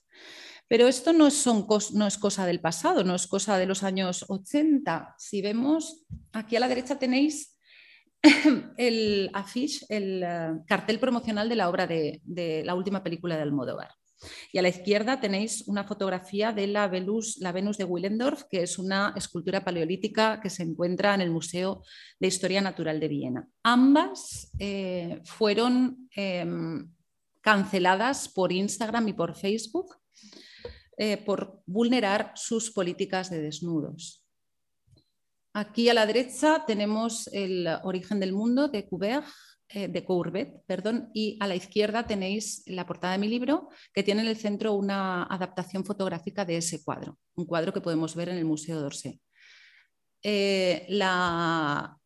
[0.69, 5.15] Pero esto no es, cosa del pasado, no es cosa de los años 80.
[5.17, 7.57] Si vemos, aquí a la derecha tenéis
[8.77, 13.91] el afiche, el eh, cartel promocional de la obra de, la última película de Almodóvar.
[14.51, 18.63] Y a la izquierda tenéis una fotografía de la Venus, la Venus de Willendorf, que
[18.63, 21.85] es una escultura paleolítica que se encuentra en el Museo
[22.19, 23.49] de Historia Natural de Viena.
[23.63, 26.91] Ambas eh, fueron em,
[27.43, 29.95] canceladas por Instagram y por Facebook
[30.97, 34.25] eh, por vulnerar sus políticas de desnudos.
[35.53, 38.87] Aquí a la derecha tenemos el origen del mundo de
[39.69, 44.03] eh, de Courbet, perdón, y a la izquierda tenéis la portada de mi libro, que
[44.05, 48.29] tiene en el centro una adaptación fotográfica de ese cuadro, un cuadro que podemos ver
[48.29, 49.21] en el Museo d'Orsay.
[50.23, 51.99] Eh, la,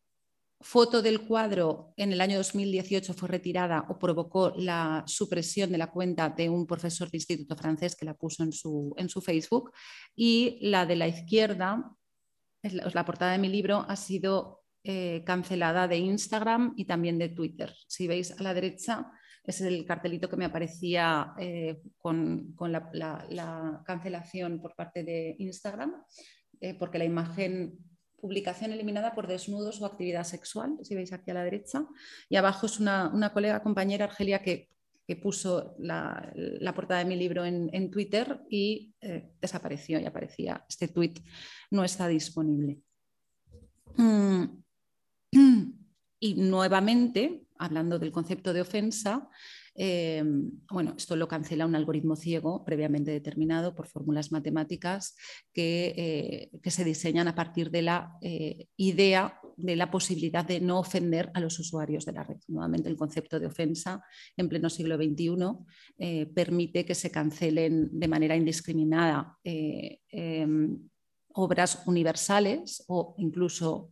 [0.61, 5.91] foto del cuadro en el año 2018 fue retirada o provocó la supresión de la
[5.91, 9.71] cuenta de un profesor de instituto francés que la puso en su, en su Facebook.
[10.15, 11.91] Y la de la izquierda,
[12.61, 17.73] la portada de mi libro, ha sido eh, cancelada de Instagram y también de Twitter.
[17.87, 19.11] Si veis a la derecha,
[19.43, 26.03] es el cartelito que me aparecía eh, con, la, cancelación por parte de Instagram,
[26.59, 27.77] eh, porque la imagen
[28.21, 31.85] publicación eliminada por desnudos o actividad sexual, si veis aquí a la derecha,
[32.29, 34.69] y abajo es una, colega compañera, Argelia, que,
[35.21, 36.31] puso la,
[36.73, 41.15] portada de mi libro en, Twitter y eh, desapareció y aparecía, este tweet
[41.69, 42.79] no está disponible.
[43.97, 44.45] Mm.
[46.23, 49.27] Y nuevamente, hablando del concepto de ofensa,
[49.75, 50.23] eh,
[50.69, 55.15] bueno, esto lo cancela un algoritmo ciego previamente determinado por fórmulas matemáticas
[55.53, 60.79] que, eh, se diseñan a partir de la eh, idea de la posibilidad de no
[60.79, 62.37] ofender a los usuarios de la red.
[62.47, 64.03] Nuevamente, el concepto de ofensa
[64.35, 70.79] en pleno siglo XXI permite que se cancelen de manera indiscriminada em,
[71.33, 73.91] obras universales o incluso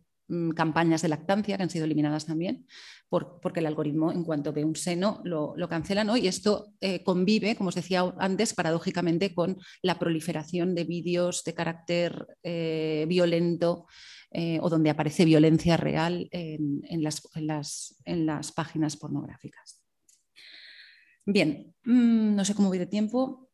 [0.54, 2.66] campañas de lactancia que han sido eliminadas también,
[3.08, 6.16] porque el algoritmo en cuanto ve un seno lo, cancela ¿no?
[6.16, 11.54] y esto eh, convive, como os decía antes, paradójicamente con la proliferación de vídeos de
[11.54, 13.86] carácter eh, violento
[14.30, 17.28] eh, o donde aparece violencia real en, las,
[18.04, 19.82] en, las, páginas pornográficas.
[21.26, 23.49] Bien, mm, no sé cómo voy de tiempo.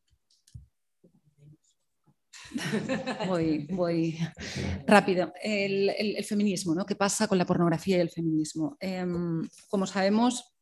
[3.27, 4.19] Voy, voy
[4.87, 5.33] rápido.
[5.43, 6.85] El, feminismo, ¿no?
[6.85, 8.77] ¿Qué pasa con la pornografía y el feminismo?
[8.81, 10.57] Em, como sabemos,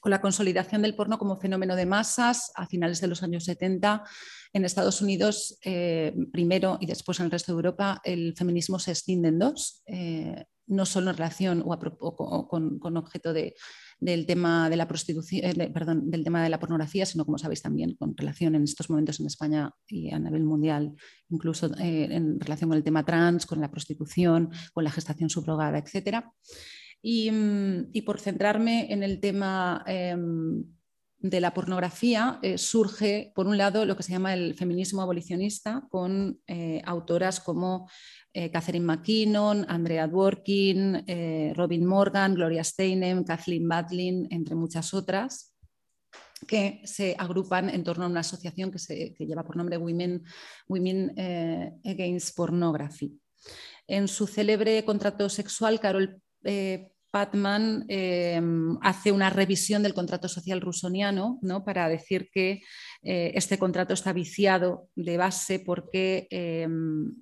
[0.00, 4.04] con la consolidación del porno como fenómeno de masas a finales de los años 70,
[4.52, 8.92] en Estados Unidos, eh, primero y después en el resto de Europa, el feminismo se
[8.92, 13.54] extiende en dos, eh, no solo en relación o, con objeto de
[14.00, 17.62] del tema de la prostitución, eh, perdón, del tema de la pornografía, sino como sabéis
[17.62, 20.94] también con relación en estos momentos en España y a nivel mundial,
[21.28, 25.78] incluso eh, en relación con el tema trans, con la prostitución, con la gestación subrogada,
[25.78, 26.24] etc.
[27.02, 30.64] Mm, y, por centrarme en el tema em,
[31.18, 35.86] de la pornografía, eh, surge, por un lado, lo que se llama el feminismo abolicionista,
[35.90, 36.40] con
[36.84, 37.88] autoras como
[38.40, 45.56] eh, Catherine McKinnon, Andrea Dworkin, eh, Robin Morgan, Gloria Steinem, Kathleen Badlin, entre muchas otras,
[46.46, 50.22] que se agrupan en torno a una asociación que, lleva por nombre Women,
[50.68, 53.18] Women eh, Against Pornography.
[53.88, 56.22] En su célebre contrato sexual, Carol
[57.10, 57.86] Patman
[58.82, 61.64] hace una revisión del contrato social rusoniano ¿no?
[61.64, 62.62] para decir que
[63.02, 67.14] eh, este contrato está viciado de base porque em,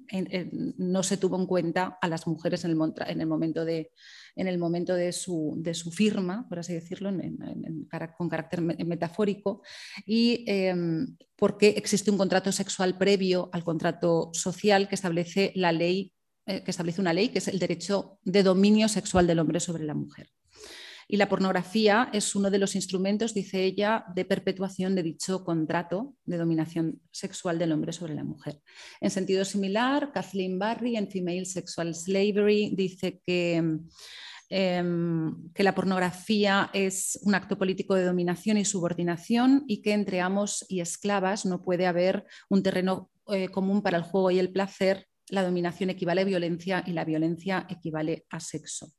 [0.79, 2.77] no se tuvo en cuenta a las mujeres en el,
[3.27, 3.91] momento, de,
[4.35, 5.63] en el momento de, su,
[5.95, 7.11] firma, por así decirlo,
[8.17, 9.63] con carácter metafórico,
[10.07, 10.47] y
[11.37, 16.16] porque existe un contrato sexual previo al contrato social que establece la ley
[16.47, 19.85] eh, que establece una ley que es el derecho de dominio sexual del hombre sobre
[19.85, 20.29] la mujer.
[21.09, 26.15] Y la pornografía es uno de los instrumentos, dice ella, de perpetuación de dicho contrato
[26.25, 28.61] de dominación sexual del hombre sobre la mujer.
[29.01, 33.63] En sentido similar, Kathleen Barry en Female Sexual Slavery dice que,
[34.49, 40.21] em, que la pornografía es un acto político de dominación y subordinación y que entre
[40.21, 44.51] amos y esclavas no puede haber un terreno eh, común para el juego y el
[44.51, 45.07] placer.
[45.31, 48.93] La dominación equivale a violencia y la violencia equivale a sexo.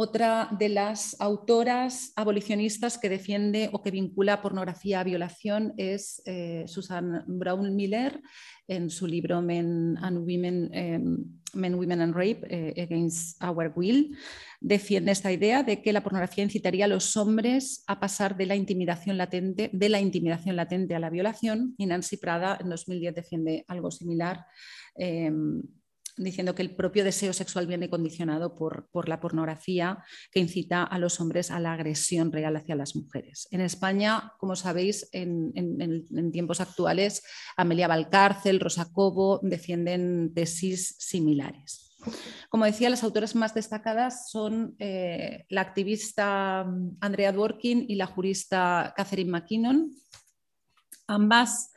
[0.00, 6.62] Otra de las autoras abolicionistas que defiende o que vincula pornografía a violación es eh,
[6.68, 8.22] Susan Brown Miller
[8.68, 14.16] en su libro Men and Women, em, Men, Women and Rape eh, Against Our Will.
[14.60, 18.54] Defiende esta idea de que la pornografía incitaría a los hombres a pasar de la
[18.54, 21.74] intimidación latente, de la intimidación latente a la violación.
[21.76, 24.46] Y Nancy Prada en 2010 defiende algo similar.
[26.18, 31.20] Diciendo que el propio deseo sexual viene condicionado por, la pornografía que incita a los
[31.20, 33.46] hombres a la agresión real hacia las mujeres.
[33.50, 37.22] En España, como sabéis, en, tiempos actuales,
[37.56, 41.88] Amelia Valcárcel, Rosa Cobo defienden tesis similares.
[42.48, 46.66] Como decía, las autoras más destacadas son eh, la activista
[47.00, 49.90] Andrea Dworkin y la jurista Catherine McKinnon.
[51.06, 51.72] Ambas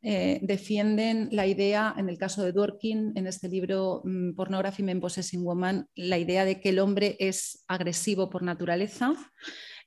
[0.00, 5.00] eh, defienden la idea, en el caso de Dworkin, en este libro mm, Pornography Men
[5.00, 9.14] Possessing Woman, la idea de que el hombre es agresivo por naturaleza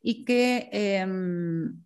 [0.02, 1.82] y que em,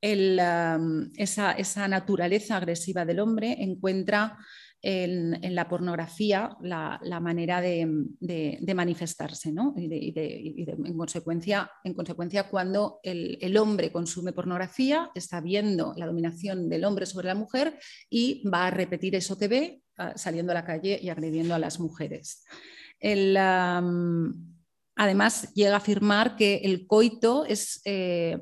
[0.00, 4.38] esa, naturaleza agresiva del hombre encuentra
[4.82, 9.52] en, la pornografía la, manera de, manifestarse.
[9.52, 9.74] ¿no?
[9.76, 16.84] Y, en, consecuencia, en consecuencia, cuando el, hombre consume pornografía, está viendo la dominación del
[16.84, 20.64] hombre sobre la mujer y va a repetir eso que ve ah, saliendo a la
[20.64, 22.44] calle y agrediendo a las mujeres.
[22.98, 23.36] El,
[25.00, 28.36] Además, llega a afirmar que el coito es eh,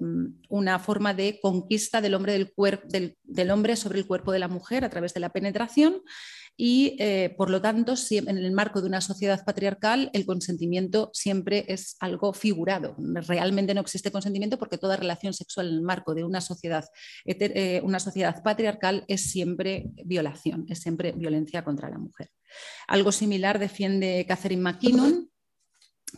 [0.48, 5.20] una forma de conquista del hombre, sobre el cuerpo de la mujer a través de
[5.20, 6.02] la penetración
[6.56, 11.64] y, eh, por lo tanto, en el marco de una sociedad patriarcal, el consentimiento siempre
[11.68, 12.96] es algo figurado.
[12.98, 16.86] Realmente no existe consentimiento porque toda relación sexual en el marco de una sociedad,
[17.24, 22.32] eh, una sociedad patriarcal es siempre violación, es siempre violencia contra la mujer.
[22.88, 25.30] Algo similar defiende Catherine McKinnon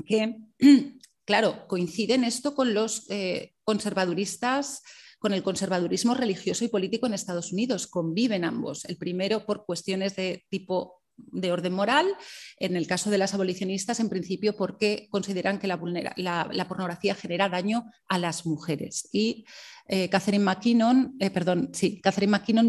[0.07, 0.39] que,
[1.25, 4.83] claro, coinciden esto con los eh, conservaduristas,
[5.19, 7.87] con el conservadurismo religioso y político en Estados Unidos.
[7.87, 8.85] Conviven ambos.
[8.87, 12.07] El primero por cuestiones de tipo de orden moral,
[12.57, 15.79] en el caso de las abolicionistas, en principio porque consideran que la,
[16.17, 19.09] la pornografía genera daño a las mujeres.
[19.13, 19.45] Y
[19.93, 22.01] eh, Catherine McKinnon, eh, perdón, sí,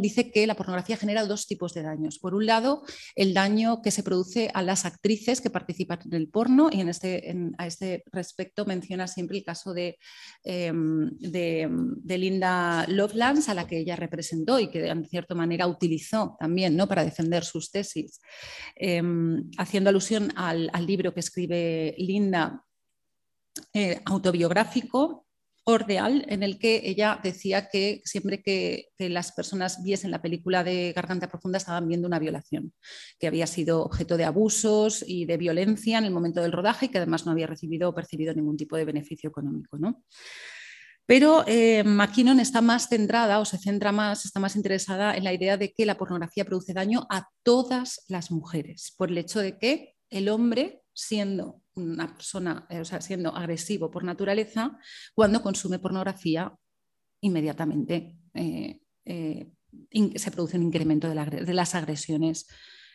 [0.01, 2.17] dice que la pornografía genera dos tipos de daños.
[2.17, 2.81] Por un lado,
[3.15, 6.89] el daño que se produce a las actrices que participan en el porno, y en
[6.89, 9.99] este, a este respecto menciona siempre el caso de,
[10.43, 16.35] em, de, Linda Lovelace, a la que ella representó y que de cierta manera utilizó
[16.39, 16.87] también ¿no?
[16.87, 18.19] para defender sus tesis,
[18.75, 22.65] em, haciendo alusión al, libro que escribe Linda.
[23.73, 25.27] Eh, autobiográfico
[25.63, 30.93] Ordeal, en el que ella decía que siempre que, las personas viesen la película de
[30.93, 32.73] Garganta Profunda estaban viendo una violación,
[33.19, 36.89] que había sido objeto de abusos y de violencia en el momento del rodaje y
[36.89, 39.77] que además no había recibido o percibido ningún tipo de beneficio económico.
[39.77, 40.03] ¿no?
[41.05, 45.33] Pero eh, McKinnon está más centrada o se centra más, está más interesada en la
[45.33, 49.57] idea de que la pornografía produce daño a todas las mujeres, por el hecho de
[49.57, 54.77] que el hombre, siendo una persona, eh, o sea, siendo agresivo por naturaleza,
[55.13, 56.53] cuando consume pornografía,
[57.21, 59.51] inmediatamente eh, eh,
[60.15, 62.47] se produce un incremento de, las agresiones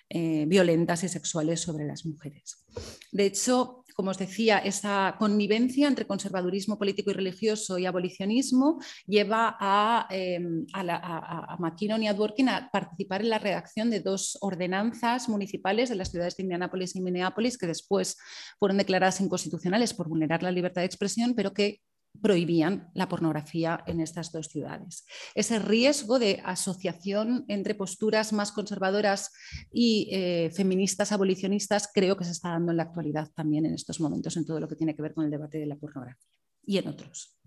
[0.08, 2.64] violentas y sexuales sobre las mujeres.
[3.10, 9.56] De hecho, como os decía, esa connivencia entre conservadurismo político y religioso y abolicionismo lleva
[9.58, 10.38] a, eh,
[10.74, 15.94] a, McKinnon y a Dworkin a participar en la redacción de dos ordenanzas municipales de
[15.94, 18.18] las ciudades de Indianápolis y Minneapolis que después
[18.58, 21.80] fueron declaradas inconstitucionales por vulnerar la libertad de expresión, pero que
[22.20, 25.04] prohibían la pornografía en estas dos ciudades.
[25.34, 29.32] Ese riesgo de asociación entre posturas más conservadoras
[29.72, 34.00] y eh, feministas abolicionistas creo que se está dando en la actualidad también en estos
[34.00, 36.36] momentos en todo lo que tiene que ver con el debate de la pornografía
[36.66, 37.38] y en otros.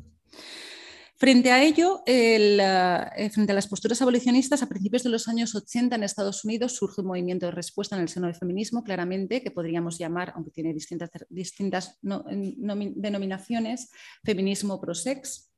[1.19, 5.97] Frente a ello, eh, frente a las posturas abolicionistas, a principios de los años 80
[5.97, 9.51] en Estados Unidos surge un movimiento de respuesta en el seno del feminismo, claramente, que
[9.51, 13.91] podríamos llamar, aunque tiene distintas, distintas denominaciones,
[14.23, 15.51] feminismo pro-sex,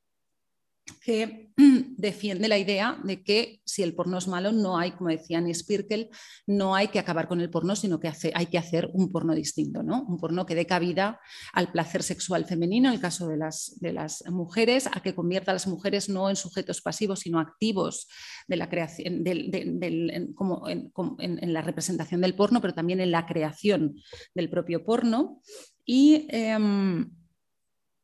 [0.93, 1.51] que
[1.97, 6.09] defiende la idea de que si el porno es malo, no hay, como decía Spirkel,
[6.47, 9.83] no hay que acabar con el porno, sino que hay que hacer un porno distinto,
[9.83, 10.03] ¿no?
[10.03, 11.19] Un porno que dé cabida
[11.53, 15.51] al placer sexual femenino, en el caso de las, de las mujeres, a que convierta
[15.51, 18.07] a las mujeres no en sujetos pasivos, sino activos
[18.47, 23.95] de la creación, en, como en, la representación del porno, pero también en la creación
[24.33, 25.41] del propio porno.
[25.85, 27.09] Y em,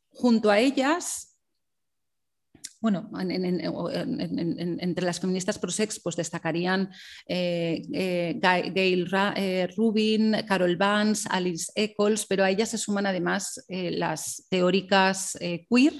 [0.09, 1.36] junto a ellas
[2.79, 6.91] bueno, entre las feministas pro-sex pues destacarían
[7.27, 13.65] eh, eh, Gail eh, Rubin, Carol Vance, Alice Eccles, pero a ellas se suman además
[13.69, 15.37] las teóricas
[15.69, 15.93] queer,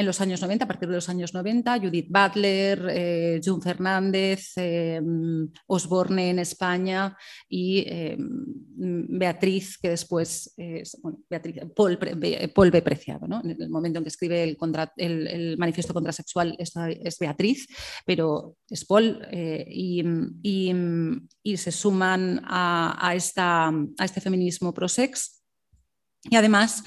[0.00, 4.52] en los años 90, a partir de los años 90, Judith Butler, eh, June Fernández,
[4.56, 4.98] eh,
[5.66, 7.14] Osborne en España
[7.50, 10.98] y eh, Beatriz, que después es
[11.28, 11.98] Beatriz, Paul,
[12.54, 12.80] Paul B.
[12.80, 13.28] Preciado.
[13.28, 13.42] ¿no?
[13.44, 14.56] En el momento en que escribe el,
[14.96, 17.66] el, manifiesto contrasexual es Beatriz,
[18.06, 20.02] pero es Paul y,
[20.42, 25.42] y, se suman a, a, esta, a este feminismo pro-sex.
[26.30, 26.84] Y además,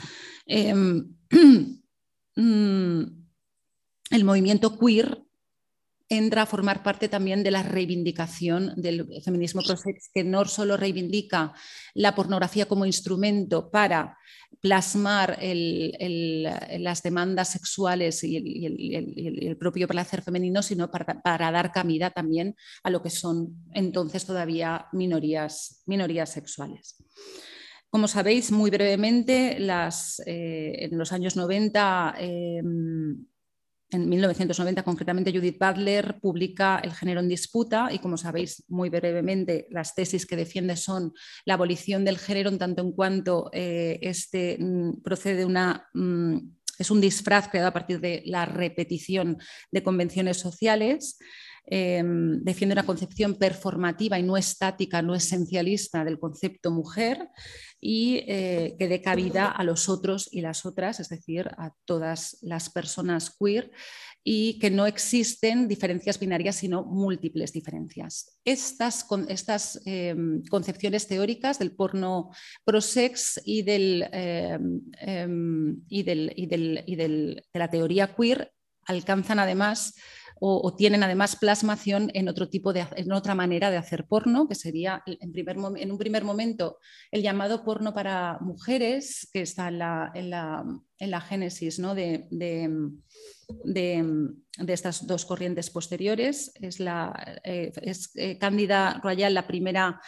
[2.36, 3.04] Mm,
[4.12, 5.24] el movimiento queer
[6.10, 11.54] entra a formar parte también de la reivindicación del feminismo prosex, que no solo reivindica
[11.94, 14.18] la pornografía como instrumento para
[14.62, 22.90] plasmar las demandas sexuales y el, propio placer femenino, sino para, dar cabida también a
[22.90, 26.98] lo que son entonces todavía minorías, minorías sexuales.
[27.94, 29.56] Como sabéis, muy brevemente,
[30.26, 33.24] eh, en los años 90 em,
[33.92, 39.68] en 1990 concretamente Judith Butler publica El género en disputa y como sabéis muy brevemente
[39.70, 41.14] las tesis que defiende son
[41.46, 45.88] la abolición del género en tanto en cuanto eh, este mm, procede una...
[45.94, 46.38] Mm,
[46.80, 49.38] es un disfraz creado a partir de la repetición
[49.72, 51.20] de convenciones sociales.
[51.66, 57.30] Em, defiende una concepción performativa y no estática, no esencialista del concepto mujer
[57.80, 62.38] y eh, que dé cabida a los otros y las otras, es decir, a todas
[62.42, 63.72] las personas queer
[64.26, 68.38] y que no existen diferencias binarias, sino múltiples diferencias.
[68.44, 72.30] Estas, estas em, concepciones teóricas del porno
[72.66, 78.52] prosex y, del, em, y, del, y, del, y de la teoría queer
[78.86, 79.94] alcanzan además
[80.40, 84.56] o, tienen además plasmación en otro tipo de en otra manera de hacer porno, que
[84.56, 86.80] sería en, primer, en un primer momento
[87.12, 90.64] el llamado porno para mujeres, que está en la, en la,
[91.00, 91.96] en la génesis ¿no?
[91.96, 92.70] de, de,
[93.64, 96.52] de, estas dos corrientes posteriores.
[96.62, 100.00] Es, la, eh, es eh, Cándida Royal la primera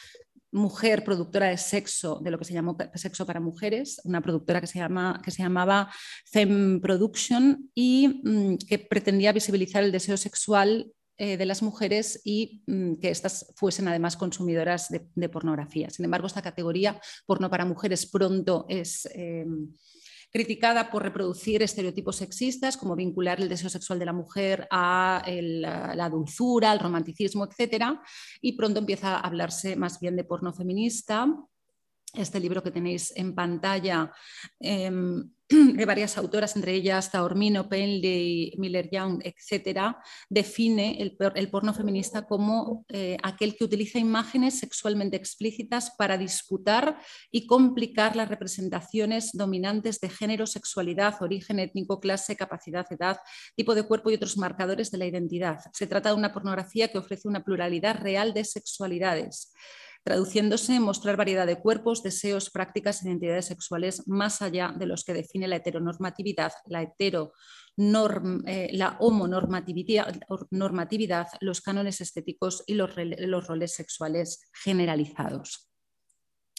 [0.56, 4.68] mujer productora de sexo, de lo que se llamó Sexo para Mujeres, una productora que
[4.68, 5.92] se, llama, que se llamaba
[6.26, 12.64] Fem Production y mm, que pretendía visibilizar el deseo sexual eh, de las mujeres y
[12.68, 15.90] mm, que éstas fuesen además consumidoras de, pornografía.
[15.90, 19.08] Sin embargo, esta categoría, porno para mujeres, pronto es...
[19.14, 19.72] Em,
[20.32, 26.10] criticada por reproducir estereotipos sexistas, como vincular el deseo sexual de la mujer a la
[26.10, 28.00] dulzura, al romanticismo, etc.
[28.42, 31.28] Y pronto empieza a hablarse más bien de porno feminista.
[32.18, 34.12] Este libro que tenéis en pantalla
[34.60, 41.16] em, de varias autoras, entre ellas Taormino, Penley, Miller Young, etcétera, define el,
[41.50, 46.98] porno feminista como eh, aquel que utiliza imágenes sexualmente explícitas para disputar
[47.32, 53.18] y complicar las representaciones dominantes de género, sexualidad, origen étnico, clase, capacidad, edad,
[53.56, 55.60] tipo de cuerpo y otros marcadores de la identidad.
[55.74, 59.54] Se trata de una pornografía que ofrece una pluralidad real de sexualidades
[60.06, 65.16] traduciéndose mostrar variedad de cuerpos, deseos, prácticas e identidades sexuales más allá de los que
[65.16, 67.34] define la heteronormatividad, la hetero
[67.76, 70.14] eh, la homonormatividad,
[71.42, 75.72] los cánones estéticos y los, los roles sexuales generalizados.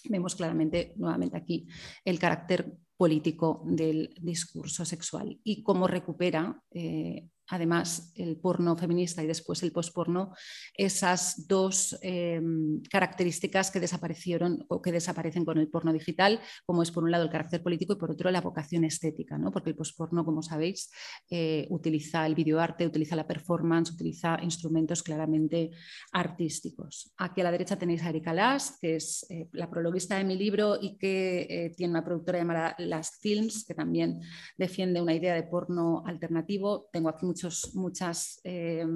[0.09, 1.69] Vemos claramente nuevamente aquí
[2.05, 9.27] el carácter político del discurso sexual y cómo recupera eh, además el porno feminista y
[9.27, 10.35] después el posporno,
[10.75, 16.91] esas dos em, características que desaparecieron o que desaparecen con el porno digital, como es
[16.91, 19.51] por un lado el carácter político y por otro la vocación estética, ¿no?
[19.51, 20.91] porque el posporno, como sabéis,
[21.31, 25.71] eh, utiliza el videoarte, utiliza la performance, utiliza instrumentos claramente
[26.13, 27.13] artísticos.
[27.17, 30.37] Aquí a la derecha tenéis a Erika Last, que es eh, la prologuista de mi
[30.37, 34.21] libro y que eh, tiene una productora llamada Last Films, que también
[34.57, 36.89] defiende una idea de porno alternativo.
[36.93, 37.27] Tengo aquí
[37.75, 38.87] muchas, eh,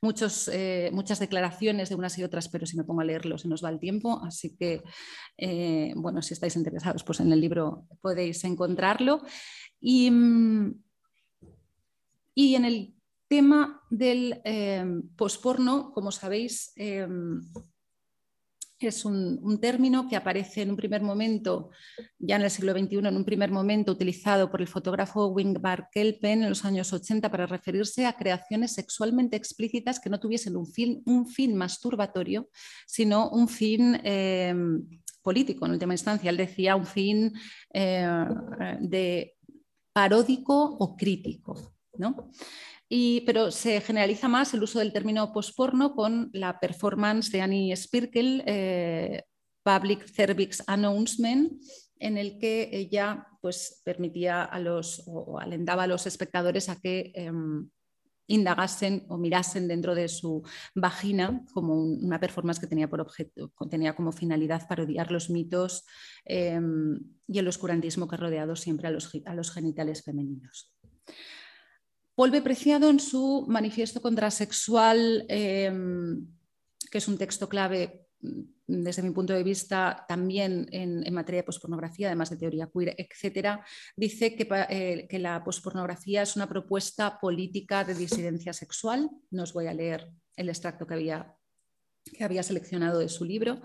[0.00, 3.48] muchos, eh, muchas declaraciones de unas y otras, pero si me pongo a leerlo se
[3.48, 4.82] nos va el tiempo, así que,
[5.38, 9.22] eh, bueno, si estáis interesados, pues en el libro podéis encontrarlo.
[9.80, 10.10] Y,
[12.34, 12.94] y en el
[13.28, 14.40] tema del
[15.16, 16.74] posporno, como sabéis,
[18.88, 21.70] es un, término que aparece en un primer momento,
[22.18, 26.42] ya en el siglo XXI, en un primer momento utilizado por el fotógrafo Wingbar Kelpen
[26.42, 30.66] en los años 80 para referirse a creaciones sexualmente explícitas que no tuviesen un
[31.26, 32.48] fin, masturbatorio,
[32.86, 34.54] sino un fin eh,
[35.22, 36.30] político en última instancia.
[36.30, 37.32] Él decía un fin
[37.72, 38.26] eh,
[38.80, 39.36] de
[39.92, 41.74] paródico o crítico.
[41.98, 42.30] ¿no?
[43.24, 48.42] Pero se generaliza más el uso del término posporno con la performance de Annie Spirkel,
[48.44, 49.22] eh,
[49.62, 51.54] Public Cervix Announcement,
[51.98, 57.12] en el que ella pues, permitía a los, o alentaba a los espectadores a que
[57.14, 57.70] em,
[58.26, 60.42] indagasen o mirasen dentro de su
[60.74, 65.86] vagina como una performance que tenía por objeto, tenía como finalidad parodiar los mitos
[66.26, 70.74] em, y el oscurantismo que ha rodeado siempre a los genitales femeninos.
[72.14, 76.26] Polve Preciado en su manifiesto contrasexual, em,
[76.90, 81.46] que es un texto clave mm, desde mi punto de vista también en, materia de
[81.46, 83.64] pospornografía, además de teoría queer, etcétera,
[83.96, 89.10] dice que, eh, que, la pospornografía es una propuesta política de disidencia sexual.
[89.30, 91.34] No os voy a leer el extracto que había,
[92.16, 93.60] que había seleccionado de su libro.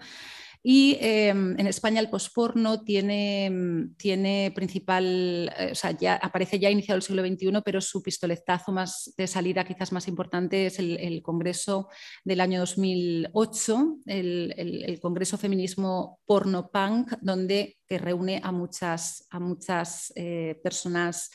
[0.69, 6.69] Y em, en España el posporno tiene, tiene principal, eh, o sea, ya aparece ya
[6.69, 11.21] iniciado el siglo XXI, pero su pistoletazo más de salida quizás más importante es el,
[11.23, 11.87] Congreso
[12.25, 19.39] del año 2008, el, el, Congreso Feminismo Porno Punk, donde que reúne a muchas, a
[19.39, 21.31] muchas eh, personas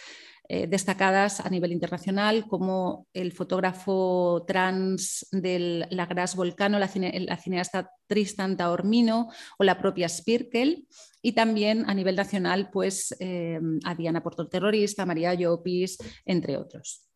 [0.48, 8.56] eh, destacadas a nivel internacional, como el fotógrafo trans del Lagras Volcano, la, cineasta Tristan
[8.56, 10.88] Taormino o la propia Spirkel,
[11.22, 17.08] y también a nivel nacional pues, eh, a Diana Porto Terrorista, María Llopis, entre otros.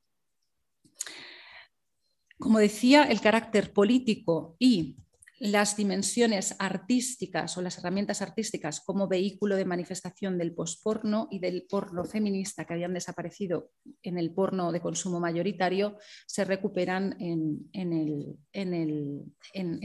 [2.39, 4.97] Como decía, el carácter político y
[5.39, 11.67] las dimensiones artísticas o las herramientas artísticas como vehículo de manifestación del posporno y del
[11.69, 13.71] porno feminista que habían desaparecido
[14.03, 17.69] en el porno de consumo mayoritario se recuperan en,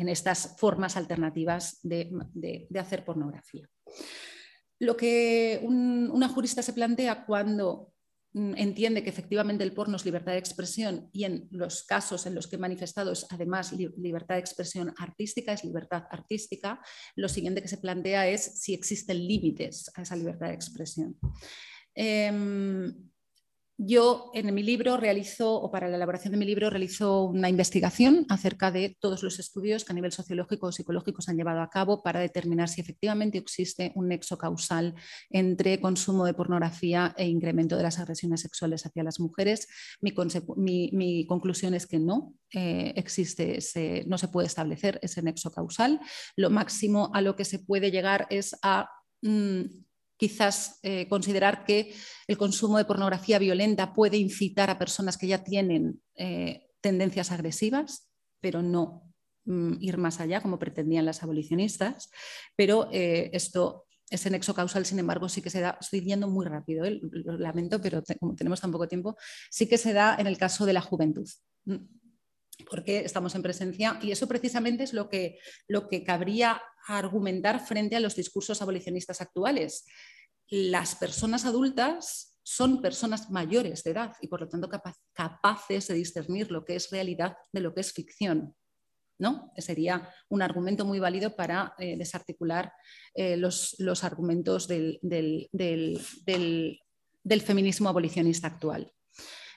[0.08, 3.68] estas formas alternativas de, hacer pornografía.
[4.80, 7.92] Lo que una jurista se plantea cuando
[8.34, 12.48] entiende que efectivamente el porno es libertad de expresión y en los casos en los
[12.48, 16.80] que he manifestado es además libertad de expresión artística, es libertad artística,
[17.16, 21.18] lo siguiente que se plantea es si existen límites a esa libertad de expresión.
[21.94, 23.11] Em,
[23.84, 28.28] yo en mi libro realizo, o para la elaboración de mi libro, realizo una investigación
[28.30, 31.70] acerca de todos los estudios que a nivel sociológico o psicológico se han llevado a
[31.70, 34.94] cabo para determinar si efectivamente existe un nexo causal
[35.32, 39.68] entre consumo de pornografía e incremento de las agresiones sexuales hacia las mujeres.
[40.00, 46.00] Mi, conclusión es que no eh, existe, ese, no se puede establecer ese nexo causal.
[46.36, 48.90] Lo máximo a lo que se puede llegar es a...
[49.24, 49.66] Mm,
[50.22, 51.96] quizás eh, considerar que
[52.28, 58.08] el consumo de pornografía violenta puede incitar a personas que ya tienen eh, tendencias agresivas,
[58.40, 59.12] pero no
[59.46, 62.12] mm, ir más allá como pretendían las abolicionistas.
[62.56, 66.46] Pero eh, esto, ese nexo causal, sin embargo, sí que se da, estoy yendo muy
[66.46, 69.18] rápido, lo lamento, pero como tenemos tan poco tiempo,
[69.50, 71.28] sí que se da en el caso de la juventud
[72.70, 77.96] porque estamos en presencia y eso precisamente es lo que, lo que cabría argumentar frente
[77.96, 79.86] a los discursos abolicionistas actuales.
[80.50, 84.70] Las personas adultas son personas mayores de edad y por lo tanto
[85.14, 88.56] capaces de discernir lo que es realidad de lo que es ficción.
[89.20, 89.52] ¿no?
[89.58, 92.74] Sería un argumento muy válido para eh, desarticular
[93.14, 95.00] eh, los, argumentos del
[97.46, 98.92] feminismo abolicionista actual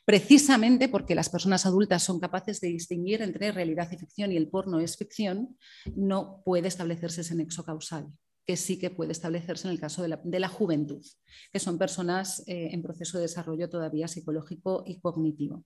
[0.05, 4.49] precisamente porque las personas adultas son capaces de distinguir entre realidad y ficción y el
[4.49, 5.57] porno es ficción,
[5.95, 8.13] no puede establecerse ese nexo causal
[8.47, 11.05] que sí que puede establecerse en el caso de la, juventud,
[11.53, 15.65] que son personas eh, en proceso de desarrollo todavía psicológico y cognitivo.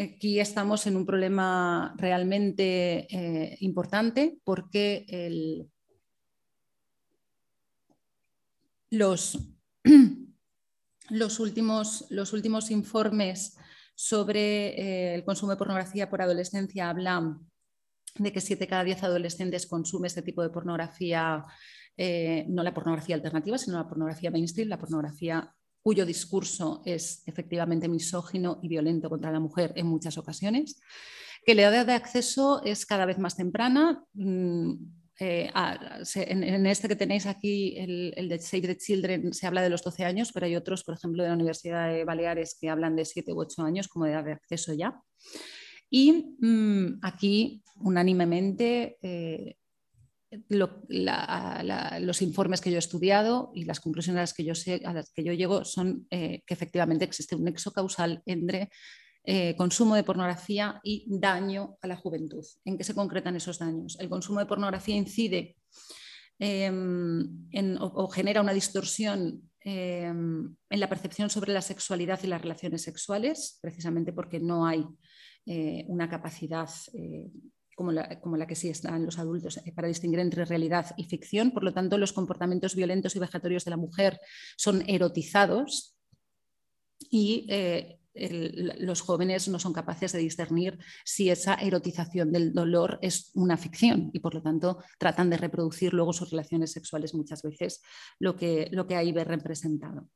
[0.00, 5.66] Aquí estamos en un problema realmente eh, importante porque
[8.90, 9.38] los
[11.10, 13.56] los últimos, informes
[13.94, 17.40] sobre eh, el consumo de pornografía por adolescencia hablan
[18.16, 21.44] de que 7 cada 10 adolescentes consumen este tipo de pornografía,
[21.96, 27.88] eh, no la pornografía alternativa, sino la pornografía mainstream, la pornografía cuyo discurso es efectivamente
[27.88, 30.80] misógino y violento contra la mujer en muchas ocasiones,
[31.44, 34.04] que la edad de acceso es cada vez más temprana.
[34.14, 34.72] Mm,
[35.18, 35.50] eh,
[36.14, 40.04] en, este que tenéis aquí, el, de Save the Children, se habla de los 12
[40.04, 43.32] años, pero hay otros, por ejemplo, de la Universidad de Baleares que hablan de 7
[43.32, 45.00] u 8 años como edad de acceso ya.
[45.88, 49.56] Y mm, aquí, unánimemente, eh,
[50.48, 54.92] los informes que yo he estudiado y las conclusiones a las que yo, sé, a
[54.92, 58.70] las que yo llego son eh, que efectivamente existe un nexo causal entre
[59.28, 62.46] eh, consumo de pornografía y daño a la juventud.
[62.64, 63.98] ¿En qué se concretan esos daños?
[63.98, 65.56] El consumo de pornografía incide
[66.38, 67.44] em,
[67.80, 73.58] o, genera una distorsión em, en la percepción sobre la sexualidad y las relaciones sexuales,
[73.60, 74.86] precisamente porque no hay
[75.44, 77.28] eh, una capacidad eh,
[77.74, 81.50] como la, que sí está en los adultos para distinguir entre realidad y ficción.
[81.50, 84.20] Por lo tanto, los comportamientos violentos y vejatorios de la mujer
[84.56, 85.96] son erotizados
[87.10, 87.48] y
[88.16, 94.10] los jóvenes no son capaces de discernir si esa erotización del dolor es una ficción
[94.12, 97.82] y por lo tanto tratan de reproducir luego sus relaciones sexuales muchas veces
[98.18, 100.08] lo que, lo que ahí ve representado.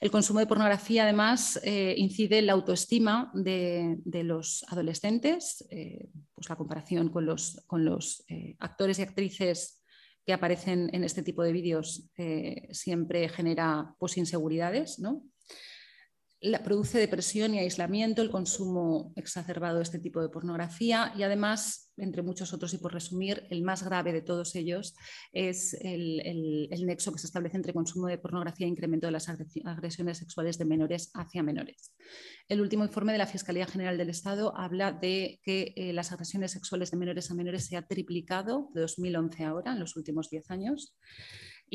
[0.00, 6.48] El consumo de pornografía además eh, incide en la autoestima de, los adolescentes, eh, pues
[6.48, 9.82] la comparación con los, eh, actores y actrices
[10.26, 12.10] que aparecen en este tipo de vídeos
[12.70, 15.22] siempre genera pues, inseguridades, ¿no?
[16.64, 22.22] Produce depresión y aislamiento, el consumo exacerbado de este tipo de pornografía y además, entre
[22.22, 24.94] muchos otros y por resumir, el más grave de todos ellos
[25.32, 30.18] es el, nexo que se establece entre consumo de pornografía e incremento de las agresiones
[30.18, 31.94] sexuales de menores hacia menores.
[32.48, 36.52] El último informe de la Fiscalía General del Estado habla de que eh, las agresiones
[36.52, 40.30] sexuales de menores a menores se ha triplicado de 2011 a ahora, en los últimos
[40.30, 40.96] 10 años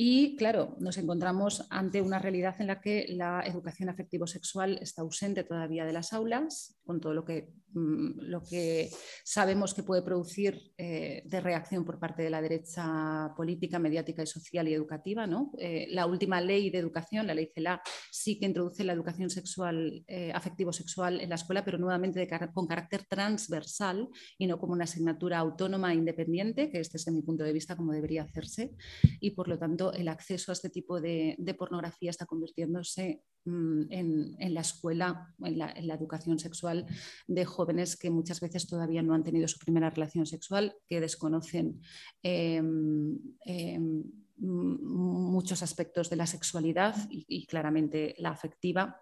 [0.01, 5.43] Y claro, nos encontramos ante una realidad en la que la educación afectivo-sexual está ausente
[5.43, 8.89] todavía de las aulas, con todo lo que, lo que
[9.23, 14.27] sabemos que puede producir eh, de reacción por parte de la derecha política, mediática y
[14.27, 15.27] social y educativa.
[15.27, 15.51] ¿no?
[15.57, 20.03] Eh, la última ley de educación, la ley CELA, sí que introduce la educación sexual,
[20.07, 24.07] eh, afectivo-sexual en la escuela, pero nuevamente con carácter transversal
[24.37, 27.75] y no como una asignatura autónoma e independiente, que este es mi punto de vista
[27.75, 28.75] como debería hacerse.
[29.19, 34.53] Y por lo tanto, el acceso a este tipo de, pornografía está convirtiéndose mm, en,
[34.53, 36.85] la escuela, en la, educación sexual
[37.27, 37.58] de jóvenes
[37.99, 41.81] que muchas veces todavía no han tenido su primera relación sexual, que desconocen
[42.23, 44.03] em, em,
[44.37, 49.01] muchos aspectos de la sexualidad y, claramente la afectiva.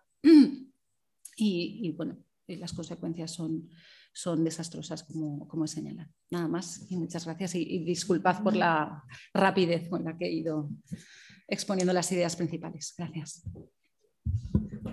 [1.36, 3.70] Y, bueno, las consecuencias son,
[4.14, 6.12] son desastrosas, como, como señalan.
[6.32, 9.04] Nada más y muchas gracias y, disculpad por la
[9.34, 10.70] rapidez con la que he ido
[11.48, 12.96] exponiendo las ideas principales.
[12.98, 13.44] Gracias.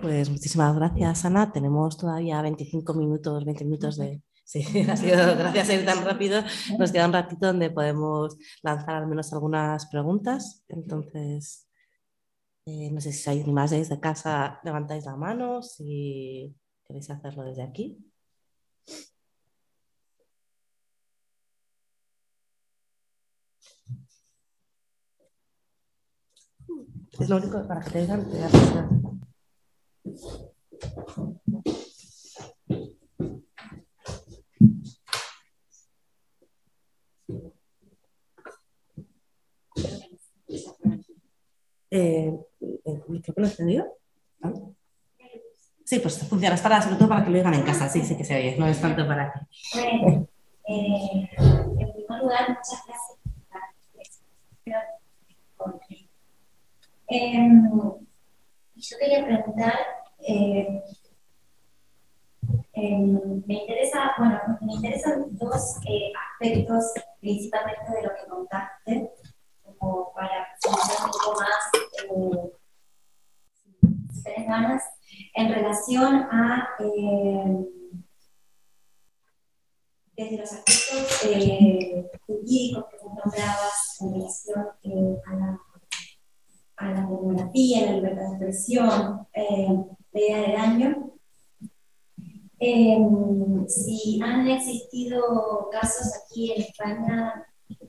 [0.05, 1.50] Pues muchísimas gracias, Ana.
[1.50, 4.22] Tenemos todavía 25 minutos, 20 minutos de...
[4.44, 6.42] Sí, ha sido gracias a ir tan rápido.
[6.78, 10.62] Nos queda un ratito donde podemos lanzar al menos algunas preguntas.
[10.68, 11.66] Entonces,
[12.66, 17.62] eh, no sé si hay más desde casa, levantáis la mano, si queréis hacerlo desde
[17.62, 17.96] aquí.
[27.18, 29.14] Es lo único para que te digan
[41.90, 43.86] eh, ¿El micrófono encendido?
[44.40, 44.74] ¿No?
[45.84, 48.16] Sí, pues funciona, es para, sobre todo para que lo digan en casa, sí, sí
[48.16, 49.40] que se oye, no es tanto para aquí.
[49.74, 50.28] Bueno,
[50.66, 53.24] eh, en primer lugar, muchas gracias
[57.07, 57.48] Eh,
[58.91, 59.78] yo quería preguntar,
[60.20, 60.82] eh,
[62.74, 69.11] em, me interesa, bueno, me interesan dos eh, aspectos principalmente de lo que contaste,
[69.78, 71.70] como para conocer un poco más,
[74.12, 74.82] si tenés ganas,
[75.35, 77.66] en relación a em,
[80.16, 81.22] desde los aspectos
[82.26, 84.68] jurídicos que tú nombrabas en relación
[85.26, 85.61] a la
[86.77, 89.68] a la pornografía, la libertad de expresión, eh,
[90.12, 91.11] idea del año.
[92.59, 92.99] Eh,
[93.68, 97.47] si han existido casos aquí en España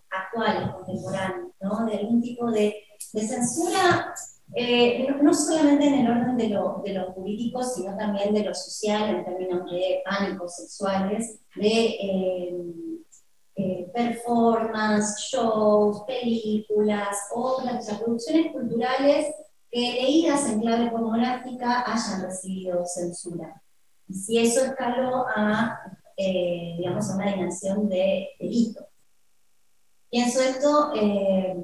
[0.10, 1.86] actuales, contemporáneos, ¿no?
[1.86, 2.76] de algún tipo de,
[3.14, 4.14] de censura,
[4.54, 8.54] eh, no, solamente en el orden de lo, de lo, jurídico, sino también de lo
[8.54, 12.54] social, en términos de pánicos sexuales, de
[13.58, 19.34] eh, performance, shows, películas, obras, o producciones culturales
[19.72, 23.62] que leídas en clave pornográfica hayan recibido censura.
[24.08, 25.80] Y si eso escaló a,
[26.18, 28.88] eh, digamos, a una dimensión de delito.
[30.10, 31.56] Pienso esto eh,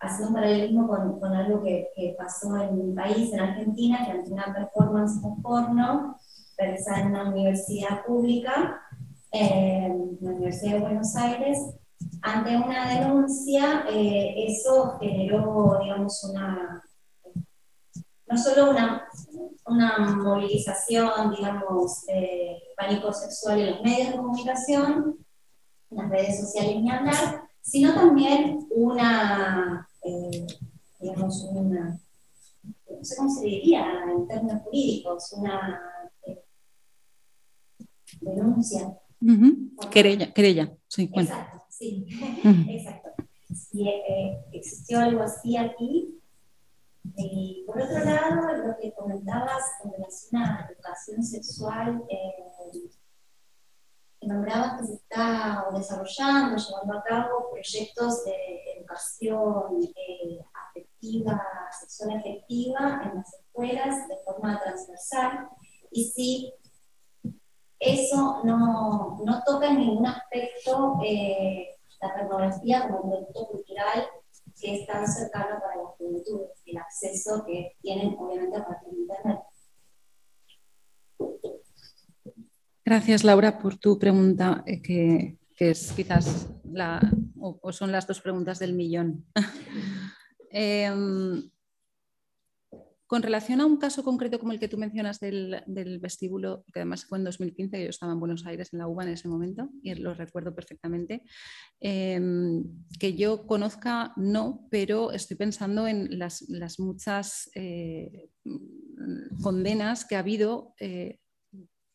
[0.00, 4.12] haciendo un paralelismo con, con algo que, que, pasó en mi país, en Argentina, que
[4.12, 6.18] ante una performance con porno,
[6.56, 8.82] realizada en una universidad pública,
[9.32, 11.58] en la Universidad de Buenos Aires,
[12.22, 16.82] ante una denuncia, eh, eso generó, digamos, una,
[18.26, 19.06] no solo una,
[19.66, 25.26] una movilización, digamos, de pánico sexual en los medios de comunicación,
[25.90, 30.46] en las redes sociales ni hablar, sino también una, eh,
[30.98, 32.00] digamos, una,
[32.88, 35.80] no sé cómo se diría en términos jurídicos, una
[36.26, 36.42] eh,
[38.20, 38.96] denuncia
[39.90, 41.10] Querella, querella, sí.
[41.14, 42.06] Exacto, sí,
[42.68, 43.10] exacto.
[43.54, 46.16] Sí, eh, existió algo así aquí.
[47.16, 52.50] Y por otro lado, lo que comentabas en relación a la educación sexual, eh,
[54.22, 58.34] nombrabas que se está desarrollando, llevando a cabo proyectos de
[58.76, 61.42] educación eh, afectiva,
[61.80, 65.48] sexual afectiva en las escuelas de forma transversal.
[65.90, 66.52] Y sí,
[67.80, 74.06] eso no, no toca en ningún aspecto eh, la tecnología como un producto cultural
[74.60, 79.00] que es tan cercano para la juventud, el acceso que tienen obviamente a partir de
[79.00, 79.40] Internet.
[82.84, 87.00] Gracias, Laura, por tu pregunta, eh, que, que, es quizás la,
[87.38, 89.24] o, son las dos preguntas del millón.
[90.50, 90.92] eh,
[93.10, 97.06] Con relación a un caso concreto como el que tú mencionas del, vestíbulo, que además
[97.06, 99.92] fue en 2015, yo estaba en Buenos Aires, en la UBA en ese momento, y
[99.96, 101.24] lo recuerdo perfectamente,
[101.80, 102.62] em,
[103.00, 106.44] que yo conozca, no, pero estoy pensando en las,
[106.78, 108.30] muchas eh,
[109.42, 111.18] condenas que ha habido eh,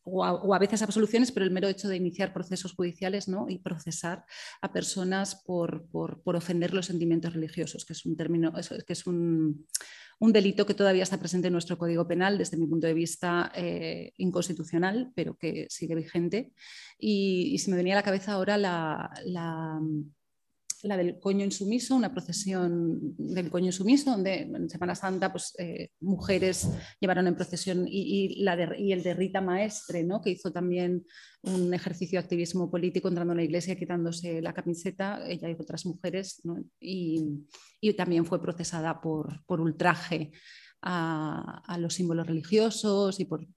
[0.05, 3.47] o a, veces absoluciones, pero el mero hecho de iniciar procesos judiciales ¿no?
[3.49, 4.23] y procesar
[4.61, 5.87] a personas por,
[6.23, 9.65] ofender los sentimientos religiosos, que es un término, que es un,
[10.19, 14.13] delito que todavía está presente en nuestro Código Penal, desde mi punto de vista eh,
[14.17, 16.53] inconstitucional, pero que sigue vigente.
[16.99, 19.81] Y, se me venía a la cabeza ahora la
[20.85, 26.69] del coño insumiso, una procesión del coño insumiso, donde en Semana Santa pues, eh, mujeres
[26.99, 30.21] llevaron en procesión y, la y, el de Rita Maestre, ¿no?
[30.21, 31.05] que hizo también
[31.41, 35.85] un ejercicio de activismo político entrando en la iglesia, quitándose la camiseta, ella y otras
[35.85, 36.41] mujeres,
[36.79, 37.41] y,
[37.97, 40.31] también fue procesada por, por ultraje
[40.85, 43.47] a, los símbolos religiosos y por,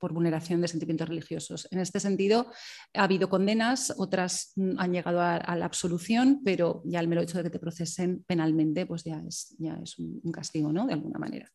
[0.00, 1.68] vulneración de sentimientos religiosos.
[1.70, 2.50] En este sentido,
[2.94, 7.44] ha habido condenas, otras han llegado a, la absolución, pero ya el mero hecho de
[7.44, 10.86] que te procesen penalmente, pues ya es, ya es un, castigo, ¿no?
[10.86, 11.50] De alguna manera.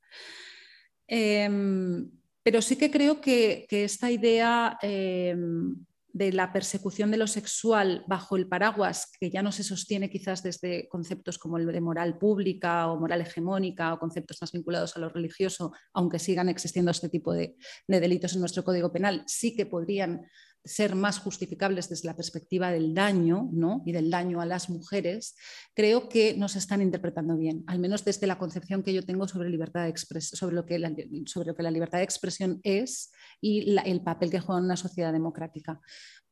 [1.07, 2.09] Em,
[2.43, 5.75] pero sí que creo que, esta idea em,
[6.13, 10.43] de la persecución de lo sexual bajo el paraguas, que ya no se sostiene quizás
[10.43, 14.99] desde conceptos como el de moral pública o moral hegemónica o conceptos más vinculados a
[14.99, 17.55] lo religioso, aunque sigan existiendo este tipo de,
[17.87, 20.21] de delitos en nuestro Código Penal, sí que podrían
[20.63, 23.81] ser más justificables desde la perspectiva del daño ¿no?
[23.85, 25.35] y del daño a las mujeres,
[25.73, 29.27] creo que no se están interpretando bien, al menos desde la concepción que yo tengo
[29.27, 30.93] sobre, libertad de sobre, lo, que la,
[31.25, 34.77] sobre lo que la libertad de expresión es y el papel que juega en una
[34.77, 35.81] sociedad democrática.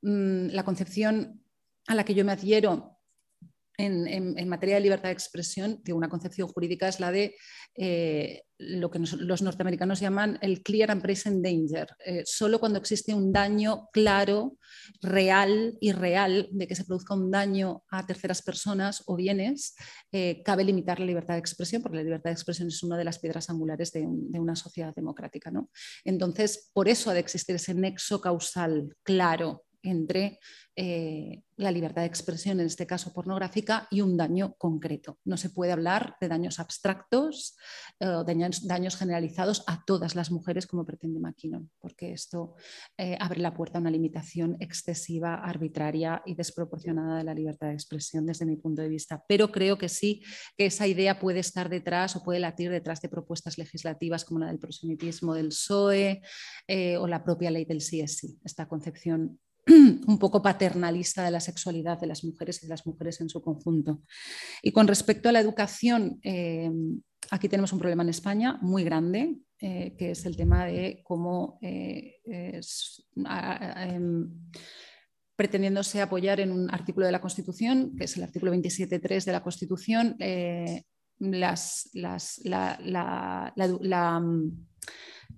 [0.02, 1.44] Mm, la concepción
[1.88, 2.99] a la que yo me adhiero
[3.80, 7.36] en, materia de libertad de expresión, que una concepción jurídica es la de
[7.76, 11.88] eh, lo que los norteamericanos llaman el clear and present danger.
[12.06, 14.58] Eh, solo cuando existe un daño claro,
[15.02, 19.76] real y real de que se produzca un daño a terceras personas o bienes,
[20.12, 23.06] eh, cabe limitar la libertad de expresión, porque la libertad de expresión es una de
[23.06, 25.52] las piedras angulares de, de una sociedad democrática.
[25.52, 25.70] ¿no?
[26.04, 30.40] Entonces, por eso ha de existir ese nexo causal claro entre
[30.82, 35.20] eh, la libertad de expresión, en este caso pornográfica, y un daño concreto.
[35.26, 37.58] No se puede hablar de daños abstractos
[38.00, 42.56] eh, o daños, generalizados a todas las mujeres como pretende McKinnon, porque esto
[42.98, 47.74] eh, abre la puerta a una limitación excesiva, arbitraria y desproporcionada de la libertad de
[47.74, 49.22] expresión desde mi punto de vista.
[49.28, 50.24] Pero creo que sí,
[50.58, 54.48] que esa idea puede estar detrás o puede latir detrás de propuestas legislativas como la
[54.48, 56.22] del prosenitismo del PSOE
[57.00, 59.40] o la propia ley del CSI, esta concepción
[60.08, 63.42] un poco paternalista de la sexualidad de las mujeres y de las mujeres en su
[63.42, 64.02] conjunto.
[64.62, 66.72] Y con respecto a la educación, eh,
[67.32, 71.60] aquí tenemos un problema en España muy grande, eh, que es el tema de cómo
[71.62, 74.30] eh, em,
[75.36, 79.44] pretendiéndose apoyar en un artículo de la Constitución, que es el artículo 27.3 de la
[79.44, 80.16] Constitución,
[81.20, 81.56] la,
[82.44, 84.22] la, la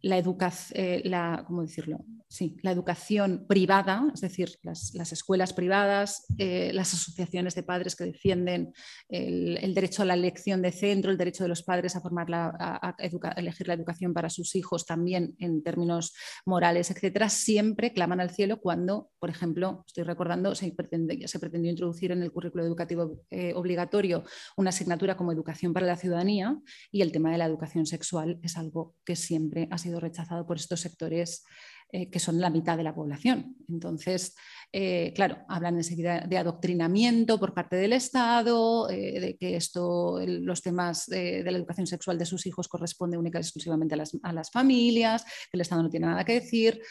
[0.02, 2.00] la educación, eh, la, ¿cómo decirlo?
[2.32, 8.06] Sí, la educación privada, es decir, las, escuelas privadas, eh, las asociaciones de padres que
[8.06, 8.72] defienden
[9.10, 12.96] el, derecho a la elección de centro, el derecho de los padres a, formar a,
[13.36, 16.14] elegir la educación para sus hijos también en términos
[16.46, 21.70] morales, etcétera, siempre claman al cielo cuando, por ejemplo, estoy recordando, se, pretende, se pretendió
[21.70, 24.24] introducir en el currículo educativo eh, obligatorio
[24.56, 26.58] una asignatura como educación para la ciudadanía
[26.92, 30.58] y el tema de la educación sexual es algo que siempre ha sido rechazado por
[30.58, 31.44] estos sectores
[31.94, 33.58] eh, que son la mitad de la población.
[33.68, 34.34] Entonces,
[34.72, 40.62] eh, claro, hablan enseguida de adoctrinamiento por parte del Estado, eh, de que esto, los
[40.62, 44.32] temas de, la educación sexual de sus hijos corresponde única y exclusivamente a las, a
[44.32, 46.82] las familias, que el Estado no tiene nada que decir,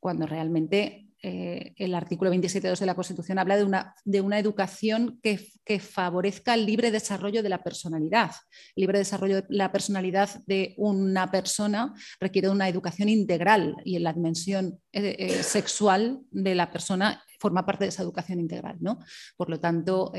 [0.00, 5.20] cuando realmente eh, el artículo 27.2 de la Constitución habla de una, de una educación
[5.22, 5.38] que,
[5.78, 8.32] favorezca el libre desarrollo de la personalidad.
[8.74, 14.12] El libre desarrollo de la personalidad de una persona requiere una educación integral y la
[14.12, 18.78] dimensión eh, eh, sexual de la persona forma parte de esa educación integral.
[18.80, 18.98] ¿no?
[19.36, 20.12] Por lo tanto,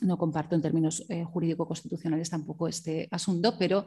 [0.00, 3.86] no comparto en términos jurídico-constitucionales tampoco este asunto, pero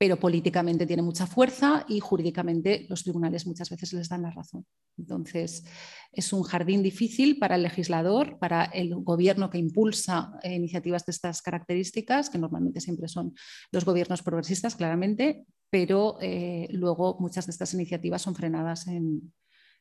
[0.00, 4.64] pero políticamente tiene mucha fuerza y jurídicamente los tribunales muchas veces les dan la razón.
[4.96, 5.62] Entonces,
[6.10, 11.12] es un jardín difícil para el legislador, para el gobierno que impulsa eh, iniciativas de
[11.12, 13.34] estas características, que normalmente siempre son
[13.72, 19.34] los gobiernos progresistas, claramente, pero eh, luego muchas de estas iniciativas son frenadas en,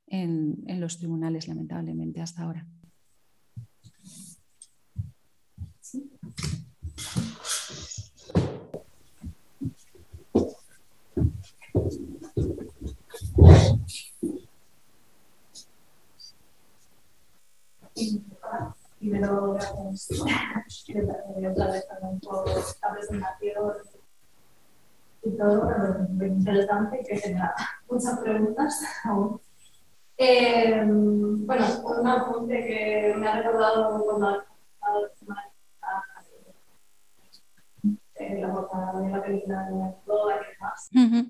[0.08, 2.68] en los tribunales, lamentablemente, hasta ahora.
[19.00, 20.10] Primero, gracias
[21.90, 23.74] también por la presentación
[25.24, 25.70] y todo
[26.18, 27.54] lo interesante que genera
[27.90, 29.40] muchas preguntas aún.
[30.18, 34.46] Eh, bueno, un apunte que me ha recordado cuando ha
[38.16, 41.29] eh, la portada de la película de Alcoba y demás.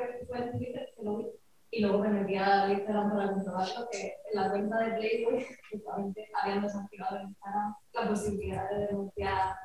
[0.00, 1.26] Que fue Twitter que lo vi,
[1.70, 6.28] y luego me metí a Instagram para comprobarlo, que en la cuenta de Playboy justamente
[6.40, 9.56] habían desactivado en Instagram la posibilidad de denunciar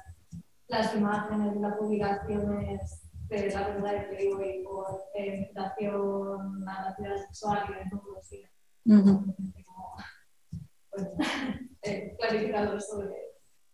[0.68, 7.18] las imágenes las publicaciones de la cuenta de Playboy por eh, incitación a la actividad
[7.18, 8.50] sexual y de.
[8.86, 9.36] Uh -huh.
[10.92, 11.12] bueno,
[11.84, 13.16] eh, clarificador sobre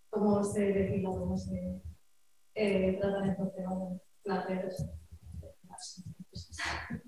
[0.10, 1.82] cómo se define, cómo se
[2.56, 4.76] eh, tratan estos temas de placer.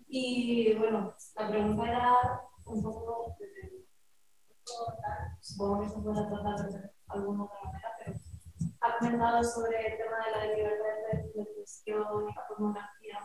[0.08, 3.38] Y bueno, la pregunta era un poco,
[5.42, 8.18] supongo que se puede tratar de alguna otra manera, pero
[8.82, 13.20] ha comentado sobre el tema de la libertad de expresión y la pornografía,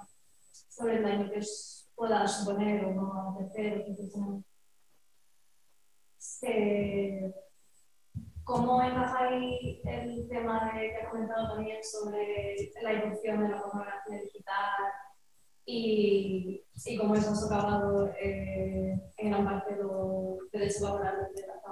[0.69, 1.41] sobre el daño que
[1.95, 3.87] pueda suponer o no a terceros,
[6.43, 7.33] eh,
[8.45, 13.63] ¿Cómo encaja ahí el tema de, que has comentado también sobre la irrupción de la
[13.63, 14.93] pornografía digital
[15.65, 21.47] y, y cómo eso ha socavado eh, en gran parte lo, de derechos laborales de
[21.47, 21.63] la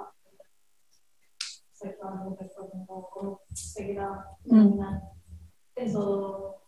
[1.71, 2.51] sexualmente,
[2.87, 4.79] cómo se queda mm.
[5.75, 6.63] en, todo,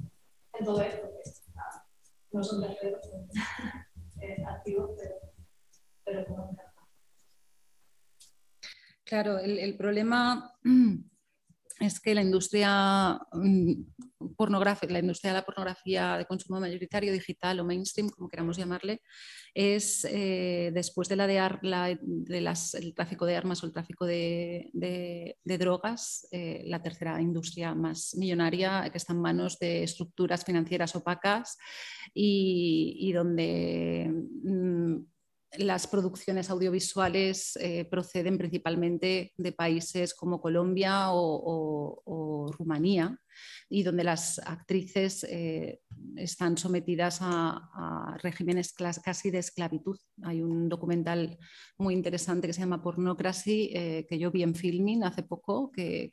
[0.53, 3.07] en todo esto, que no son terceros,
[4.21, 5.15] eh, activos, pero,
[6.03, 6.57] pero cómo
[9.05, 10.57] Claro, el, problema
[11.79, 13.73] es que la industria mm,
[14.35, 19.01] pornográfica, la industria de la pornografía de consumo mayoritario, digital o mainstream, como queramos llamarle,
[19.53, 24.69] es eh, después de la de, las, el tráfico de armas o el tráfico de,
[25.43, 31.57] drogas, eh, la tercera industria más millonaria que está en manos de estructuras financieras opacas
[32.13, 34.11] y, donde
[34.43, 35.12] mm,
[35.57, 43.17] las producciones audiovisuales eh, proceden principalmente de países como Colombia o, Rumanía
[43.69, 45.79] y donde las actrices eh,
[46.17, 49.97] están sometidas a, regímenes casi de esclavitud.
[50.23, 51.37] Hay un documental
[51.77, 56.11] muy interesante que se llama Pornocracy eh, que yo vi en Filming hace poco que,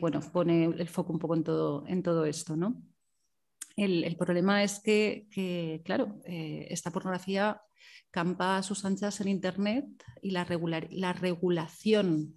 [0.00, 2.56] bueno, pone el foco un poco en todo, en todo esto.
[2.56, 2.82] ¿no?
[3.76, 7.60] El, problema es que, claro, eh, esta pornografía
[8.10, 9.86] campa a sus anchas en Internet
[10.22, 10.46] y la,
[10.90, 12.36] la regulación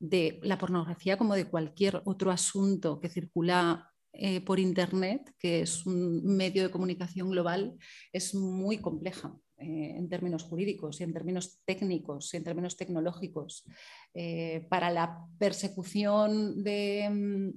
[0.00, 5.86] de la pornografía como de cualquier otro asunto que circula eh, por Internet, que es
[5.86, 7.76] un medio de comunicación global,
[8.12, 9.34] es muy compleja.
[9.56, 13.64] Eh, en términos jurídicos y en términos técnicos y en términos tecnológicos
[14.12, 17.50] eh, para la persecución mm,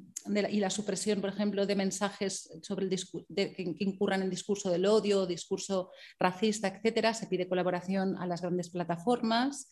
[0.52, 5.26] y la supresión, por ejemplo, de mensajes sobre el que, incurran en discurso del odio,
[5.26, 5.90] discurso
[6.20, 9.68] racista, etcétera, se pide colaboración a las grandes plataformas.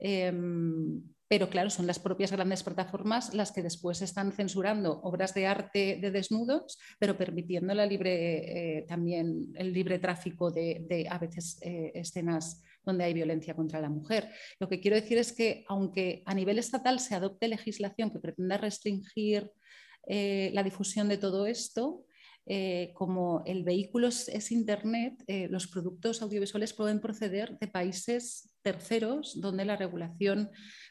[0.00, 5.46] Em, pero claro, son las propias grandes plataformas las que después están censurando obras de
[5.46, 12.62] arte de desnudos, pero permitiendo eh, también el libre tráfico de, a veces eh, escenas
[12.82, 14.30] donde hay violencia contra la mujer.
[14.58, 18.56] Lo que quiero decir es que aunque a nivel estatal se adopte legislación que pretenda
[18.56, 19.50] restringir
[20.06, 22.04] eh, la difusión de todo esto,
[22.94, 29.76] como el vehículo es, Internet, los productos audiovisuales pueden proceder de países terceros donde la
[29.76, 30.50] regulación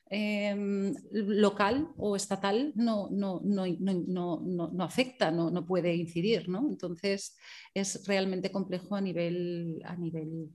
[0.09, 6.47] em, local o estatal no, no, no, afecta, no, puede incidir.
[6.47, 7.37] Entonces
[7.73, 10.49] es realmente complejo a nivel, a nivel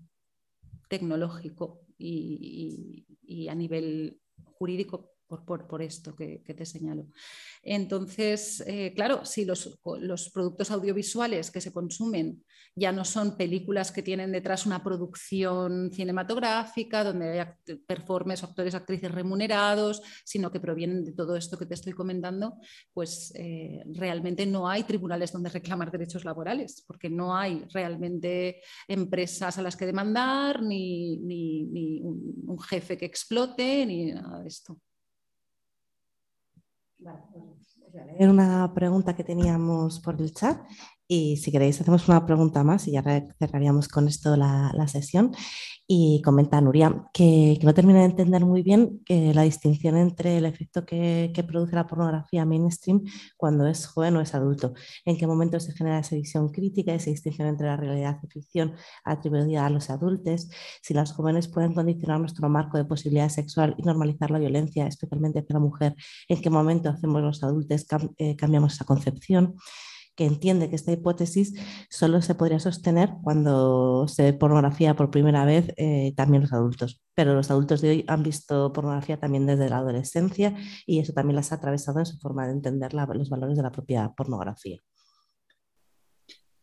[0.88, 7.06] tecnológico y, y a nivel jurídico por, esto que, te señalo.
[7.62, 9.78] Entonces, eh, claro, si los,
[10.32, 12.42] productos audiovisuales que se consumen
[12.74, 19.12] ya no son películas que tienen detrás una producción cinematográfica, donde hay performers, actores, actrices
[19.12, 22.58] remunerados, sino que provienen de todo esto que te estoy comentando,
[22.94, 29.58] pues eh, realmente no hay tribunales donde reclamar derechos laborales, porque no hay realmente empresas
[29.58, 34.78] a las que demandar, ni, ni un jefe que explote, ni nada de esto.
[37.04, 40.58] Vale, pues una pregunta que teníamos por el chat
[41.08, 43.02] Y si queréis, hacemos una pregunta más y ya
[43.38, 45.32] cerraríamos con esto la, la sesión.
[45.86, 50.46] Y comenta Nuria que, no termina de entender muy bien que la distinción entre el
[50.46, 53.02] efecto que, que, produce la pornografía mainstream
[53.36, 54.74] cuando es joven o es adulto.
[55.04, 58.74] En qué momento se genera esa visión crítica, esa distinción entre la realidad y ficción
[59.04, 60.48] atribuida a los adultos.
[60.82, 65.40] Si las jóvenes pueden condicionar nuestro marco de posibilidad sexual y normalizar la violencia, especialmente
[65.40, 65.94] hacia la mujer.
[66.28, 67.86] En qué momento hacemos los adultos,
[68.18, 69.56] eh, cambiamos esa concepción
[70.14, 71.54] que entiende que esta hipótesis
[71.90, 77.02] solo se podría sostener cuando se ve pornografía por primera vez eh, también los adultos.
[77.14, 80.54] Pero los adultos de hoy han visto pornografía también desde la adolescencia
[80.86, 83.72] y eso también las ha atravesado en su forma de entender los valores de la
[83.72, 84.80] propia pornografía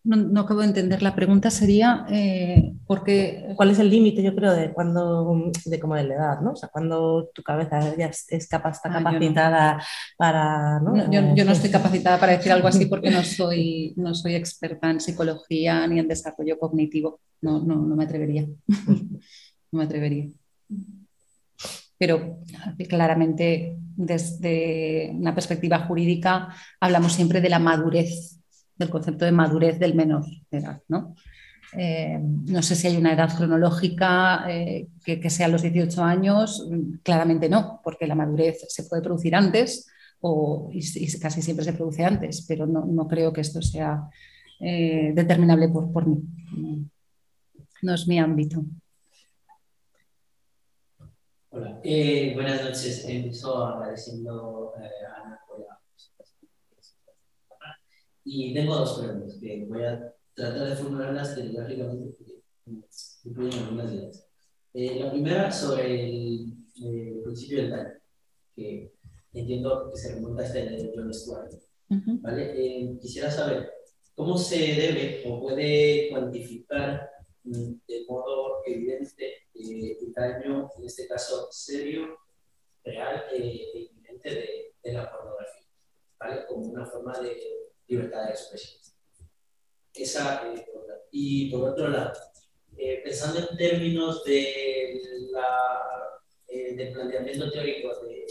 [0.03, 1.01] no, acabo de entender.
[1.01, 6.05] La pregunta sería, eh, ¿cuál es el límite, yo creo, de cuando, de como de
[6.05, 6.51] la edad, ¿no?
[6.53, 9.83] O sea, cuando tu cabeza ya es capaz, está ah, capacitada
[10.17, 10.81] para...
[11.11, 14.99] yo, no estoy capacitada para decir algo así porque no soy, no soy experta en
[14.99, 17.19] psicología ni en desarrollo cognitivo.
[17.41, 18.47] No, no, no me atrevería.
[18.67, 19.19] no
[19.71, 20.29] me atrevería.
[21.97, 22.39] Pero
[22.87, 28.38] claramente desde una perspectiva jurídica hablamos siempre de la madurez
[28.79, 30.81] del concepto de madurez del menor de edad.
[30.87, 31.15] ¿no?
[31.77, 36.67] Eh, no sé si hay una edad cronológica eh, que, sea los 18 años,
[37.03, 39.87] claramente no, porque la madurez se puede producir antes
[40.21, 44.09] o, y, casi siempre se produce antes, pero no, creo que esto sea
[44.59, 46.23] eh, determinable por, por mí.
[47.81, 48.63] No es mi ámbito.
[51.51, 53.05] Hola, buenas noches.
[53.07, 55.39] Empiezo agradeciendo a Ana
[58.31, 62.43] y tengo dos preguntas que voy a tratar de formularlas telegráficamente porque
[63.23, 64.27] incluyen algunas ideas.
[64.71, 66.53] Eh, la primera sobre el,
[66.83, 67.93] eh, principio del daño,
[68.55, 68.93] que
[69.33, 71.51] entiendo que se remonta a este de John Stuart.
[72.21, 72.53] ¿vale?
[72.55, 73.71] Eh, quisiera saber
[74.13, 77.09] cómo se debe o puede cuantificar
[77.45, 82.15] mm, de modo evidente el daño, en este caso serio,
[82.83, 85.65] real e evidente de, de la pornografía,
[86.19, 86.45] ¿vale?
[86.47, 87.59] como una forma de
[87.89, 88.79] libertad de expresión.
[89.93, 90.65] Esa, eh,
[91.11, 92.13] y por otro lado,
[92.77, 98.25] eh, pensando en términos de la, eh, del planteamiento teórico de,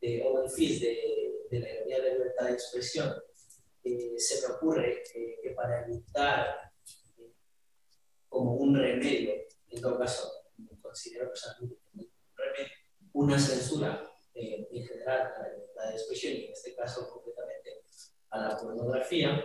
[0.00, 3.14] de Owen Fils de, de, la teoría de libertad de expresión,
[4.18, 5.02] se me ocurre
[5.42, 6.72] que para evitar
[8.28, 9.32] como un remedio,
[9.70, 10.30] en todo caso,
[10.82, 12.74] considero personalmente un remedio,
[13.14, 17.77] una censura en general a la libertad de expresión, y en este caso concretamente
[18.30, 19.42] a la pornografía,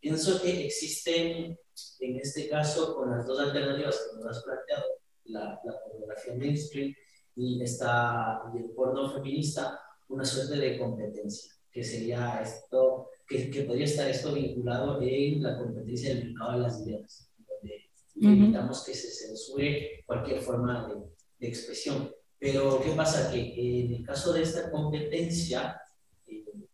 [0.00, 1.58] pienso que existen,
[2.00, 4.84] en este caso, con las dos alternativas que nos has planteado,
[5.24, 6.94] la, pornografía mainstream
[7.36, 13.62] y, esta, y el porno feminista, una suerte de competencia, que sería esto, que, que,
[13.62, 18.94] podría estar esto vinculado en la competencia del mercado de las ideas, donde evitamos que
[18.94, 20.94] se censure cualquier forma de,
[21.38, 22.12] de expresión.
[22.38, 23.30] Pero, ¿qué pasa?
[23.30, 25.80] Que en el caso de esta competencia,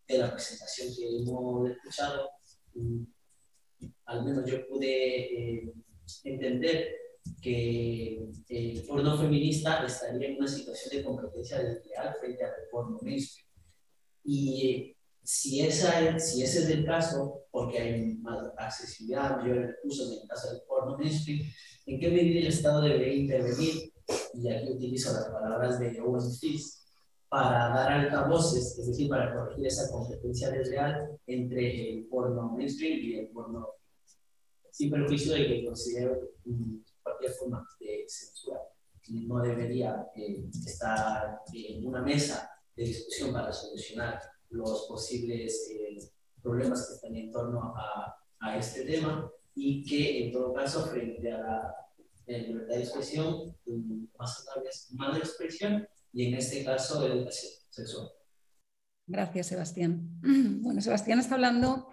[0.09, 2.29] de la presentación que hemos escuchado,
[2.73, 3.03] mm,
[4.05, 5.73] al menos yo pude eh,
[6.23, 6.95] entender
[7.41, 13.47] que el porno feminista estaría en una situación de competencia desleal frente al porno mainstream.
[14.23, 20.21] Y si, esa si ese es el caso, porque hay más accesibilidad, mayor recursos en
[20.23, 21.41] el caso del porno mainstream,
[21.85, 23.93] ¿en qué medida el Estado debería intervenir?
[24.33, 26.78] Y aquí utilizo las palabras de Owen Fitz,
[27.29, 33.19] para dar altavoces, es decir, para corregir esa competencia desleal entre el porno mainstream y
[33.19, 33.69] el porno
[34.71, 36.19] sin perjuicio de que considero
[37.03, 38.59] cualquier forma de censura.
[39.09, 44.19] No debería eh, estar en una mesa de discusión para solucionar
[44.49, 45.97] los posibles eh,
[46.41, 51.31] problemas que están en torno a, a, este tema y que en todo caso frente
[51.31, 51.75] a la
[52.27, 53.55] eh, libertad de expresión,
[54.17, 58.09] más otra vez, más de expresión, y en este caso educación sexual.
[59.07, 60.19] Gracias, Sebastián.
[60.61, 61.87] Bueno, Sebastián está hablando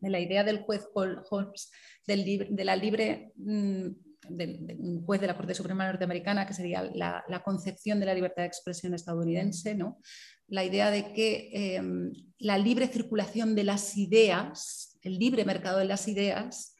[0.00, 1.70] de la idea del juez Holmes,
[2.06, 3.88] del, de la libre, mm,
[4.28, 8.48] del, juez de la Corte Suprema Norteamericana, que sería la, concepción de la libertad de
[8.48, 10.00] expresión estadounidense, ¿no?
[10.48, 15.84] la idea de que em, la libre circulación de las ideas, el libre mercado de
[15.84, 16.74] las ideas,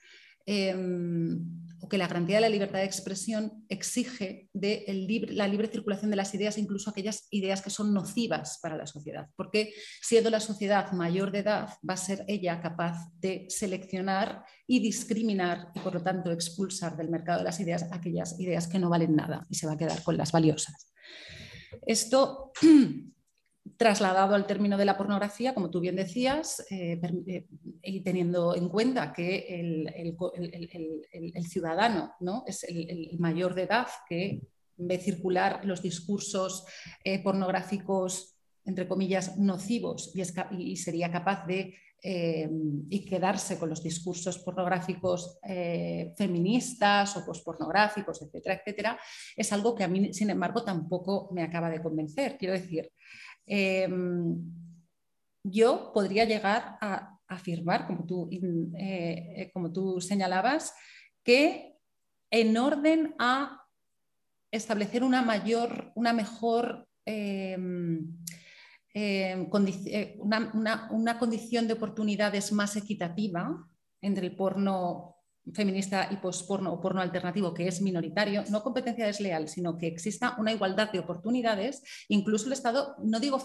[0.46, 6.16] em, o que la garantía de la libertad de expresión exige la libre circulación de
[6.16, 9.29] las ideas, incluso aquellas ideas que son nocivas para la sociedad.
[9.37, 14.81] Porque siendo la sociedad mayor de edad, va a ser ella capaz de seleccionar y
[14.81, 18.91] discriminar y por lo tanto expulsar del mercado de las ideas aquellas ideas que no
[18.91, 20.93] valen nada y se va a quedar con las valiosas.
[21.87, 22.53] Esto
[23.77, 27.47] trasladado al término de la pornografía, como tú bien decías, eh, eh,
[27.83, 32.45] y teniendo en cuenta que el, ciudadano ¿no?
[32.47, 34.42] es el, mayor de edad que
[34.76, 36.64] ve circular los discursos
[37.05, 45.41] eh, pornográficos, entre comillas, nocivos y, sería capaz de y quedarse con los discursos pornográficos
[46.17, 49.01] feministas o pospornográficos, etcétera, etcétera,
[49.37, 52.38] es algo que a mí, sin embargo, tampoco me acaba de convencer.
[52.38, 52.92] Quiero decir,
[53.49, 54.37] Em,
[55.42, 60.75] yo podría llegar a afirmar, como tú, eh, como tú señalabas,
[61.22, 61.75] que
[62.30, 63.62] en orden a
[64.50, 68.16] establecer una mayor, una mejor em,
[68.95, 69.49] em,
[69.87, 73.66] eh, una, una, condición de oportunidades más equitativa
[74.00, 75.17] entre el porno
[75.54, 80.37] feminista y posporno o porno alternativo que es minoritario, no competencia desleal, sino que exista
[80.38, 83.42] una igualdad de oportunidades, incluso el Estado, no digo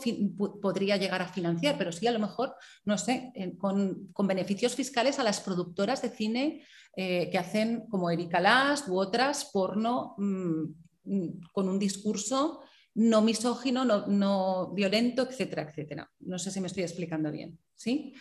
[0.61, 2.55] podría llegar a financiar, pero sí a lo mejor,
[2.85, 6.65] no sé, con, beneficios fiscales a las productoras de cine
[6.95, 10.63] eh, que hacen como Erika Last u otras porno mm,
[11.05, 12.61] mm, con un discurso
[12.95, 16.11] no misógino, no, violento, etcétera, etcétera.
[16.19, 17.57] No sé si me estoy explicando bien.
[17.75, 18.13] ¿sí?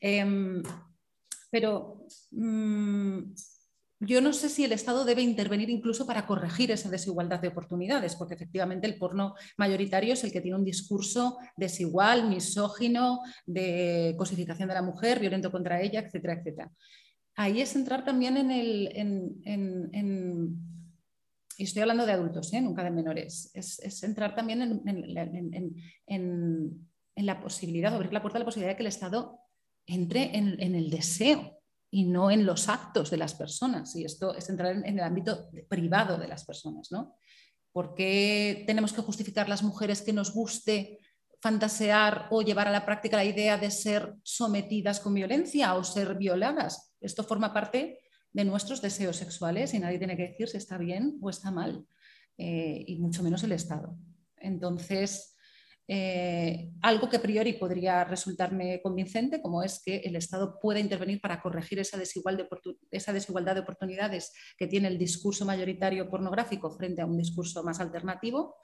[0.00, 0.62] Em,
[1.50, 3.32] pero mm,
[4.00, 8.14] yo no sé si el Estado debe intervenir incluso para corregir esa desigualdad de oportunidades,
[8.14, 14.68] porque efectivamente el porno mayoritario es el que tiene un discurso desigual, misógino, de cosificación
[14.68, 16.70] de la mujer, violento contra ella, etcétera, etcétera.
[17.34, 18.92] Ahí es entrar también en el...
[21.56, 22.60] y estoy hablando de adultos, ¿eh?
[22.60, 24.62] nunca de menores, es, entrar también
[26.06, 29.37] en, la posibilidad, abrir la puerta a la posibilidad de que el Estado
[29.88, 31.58] entre en, el deseo
[31.90, 33.96] y no en los actos de las personas.
[33.96, 36.92] Y esto es entrar en, el ámbito privado de las personas.
[36.92, 37.16] ¿no?
[37.72, 40.98] ¿Por qué tenemos que justificar las mujeres que nos guste
[41.40, 46.16] fantasear o llevar a la práctica la idea de ser sometidas con violencia o ser
[46.16, 46.94] violadas?
[47.00, 48.00] Esto forma parte
[48.32, 51.86] de nuestros deseos sexuales y nadie tiene que decir si está bien o está mal,
[52.36, 53.96] eh, y mucho menos el Estado.
[54.36, 55.34] Entonces,
[55.90, 61.18] eh, algo que a priori podría resultarme convincente, como es que el Estado pueda intervenir
[61.18, 61.98] para corregir esa,
[62.90, 67.80] esa desigualdad de oportunidades que tiene el discurso mayoritario pornográfico frente a un discurso más
[67.80, 68.56] alternativo,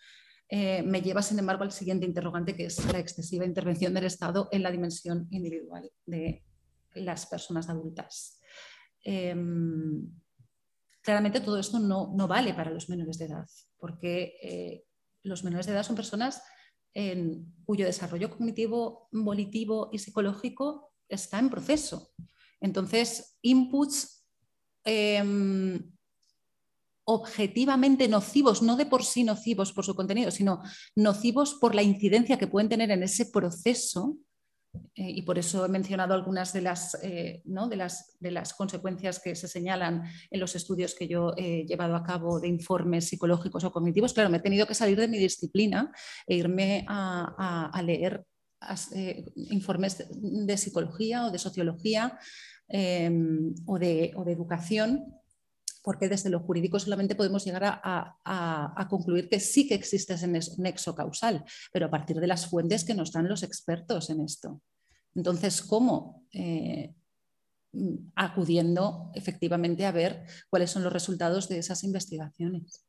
[0.50, 4.48] eh, me lleva, sin embargo, al siguiente interrogante, que es la excesiva intervención del Estado
[4.52, 6.44] en la dimensión individual de
[6.94, 8.38] las personas adultas.
[9.02, 10.06] Em,
[11.00, 13.46] claramente todo esto no, vale para los menores de edad,
[13.78, 14.84] porque eh,
[15.22, 16.42] los menores de edad son personas
[16.94, 22.10] en, cuyo desarrollo cognitivo, volitivo y psicológico está en proceso.
[22.60, 24.26] Entonces, inputs
[24.84, 25.92] em,
[27.04, 30.62] objetivamente nocivos, no de por sí nocivos por su contenido, sino
[30.96, 34.16] nocivos por la incidencia que pueden tener en ese proceso,
[34.94, 39.20] eh, y por eso he mencionado algunas de las, eh, de, las, de las, consecuencias
[39.20, 43.64] que se señalan en los estudios que yo he llevado a cabo de informes psicológicos
[43.64, 44.12] o cognitivos.
[44.12, 45.92] Claro, me he tenido que salir de mi disciplina
[46.26, 48.24] e irme a, leer
[48.94, 52.18] eh, informes de, psicología o de sociología
[52.68, 55.04] em, o, de, o, de, educación
[55.84, 60.26] porque desde lo jurídico solamente podemos llegar a, a, concluir que sí que existe ese
[60.26, 64.62] nexo causal, pero a partir de las fuentes que nos dan los expertos en esto.
[65.14, 66.24] Entonces, ¿cómo?
[66.32, 66.94] Eh,
[68.14, 72.86] acudiendo efectivamente a ver cuáles son los resultados de esas investigaciones.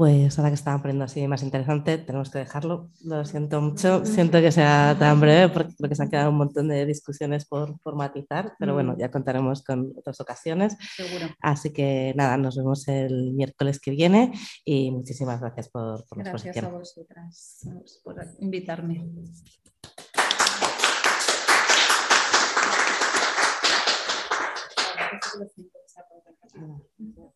[0.00, 2.88] Pues ahora que estaba poniendo así más interesante, tenemos que dejarlo.
[3.04, 4.02] Lo siento mucho.
[4.06, 8.54] Siento que sea tan breve porque, se han quedado un montón de discusiones por, formatizar,
[8.58, 8.98] pero bueno, mm.
[8.98, 10.78] ya contaremos con otras ocasiones.
[10.96, 11.26] Seguro.
[11.42, 14.32] Así que nada, nos vemos el miércoles que viene
[14.64, 16.54] y muchísimas gracias por, por la exposición.
[16.54, 19.06] Gracias a vosotras por invitarme.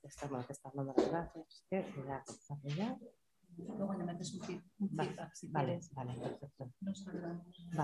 [0.02, 1.66] Estamos, estamos dando las gracias.
[3.56, 4.40] Luego le metes un
[4.88, 6.68] feedback vale, Vale, perfecto.
[6.80, 7.46] Nos saludamos.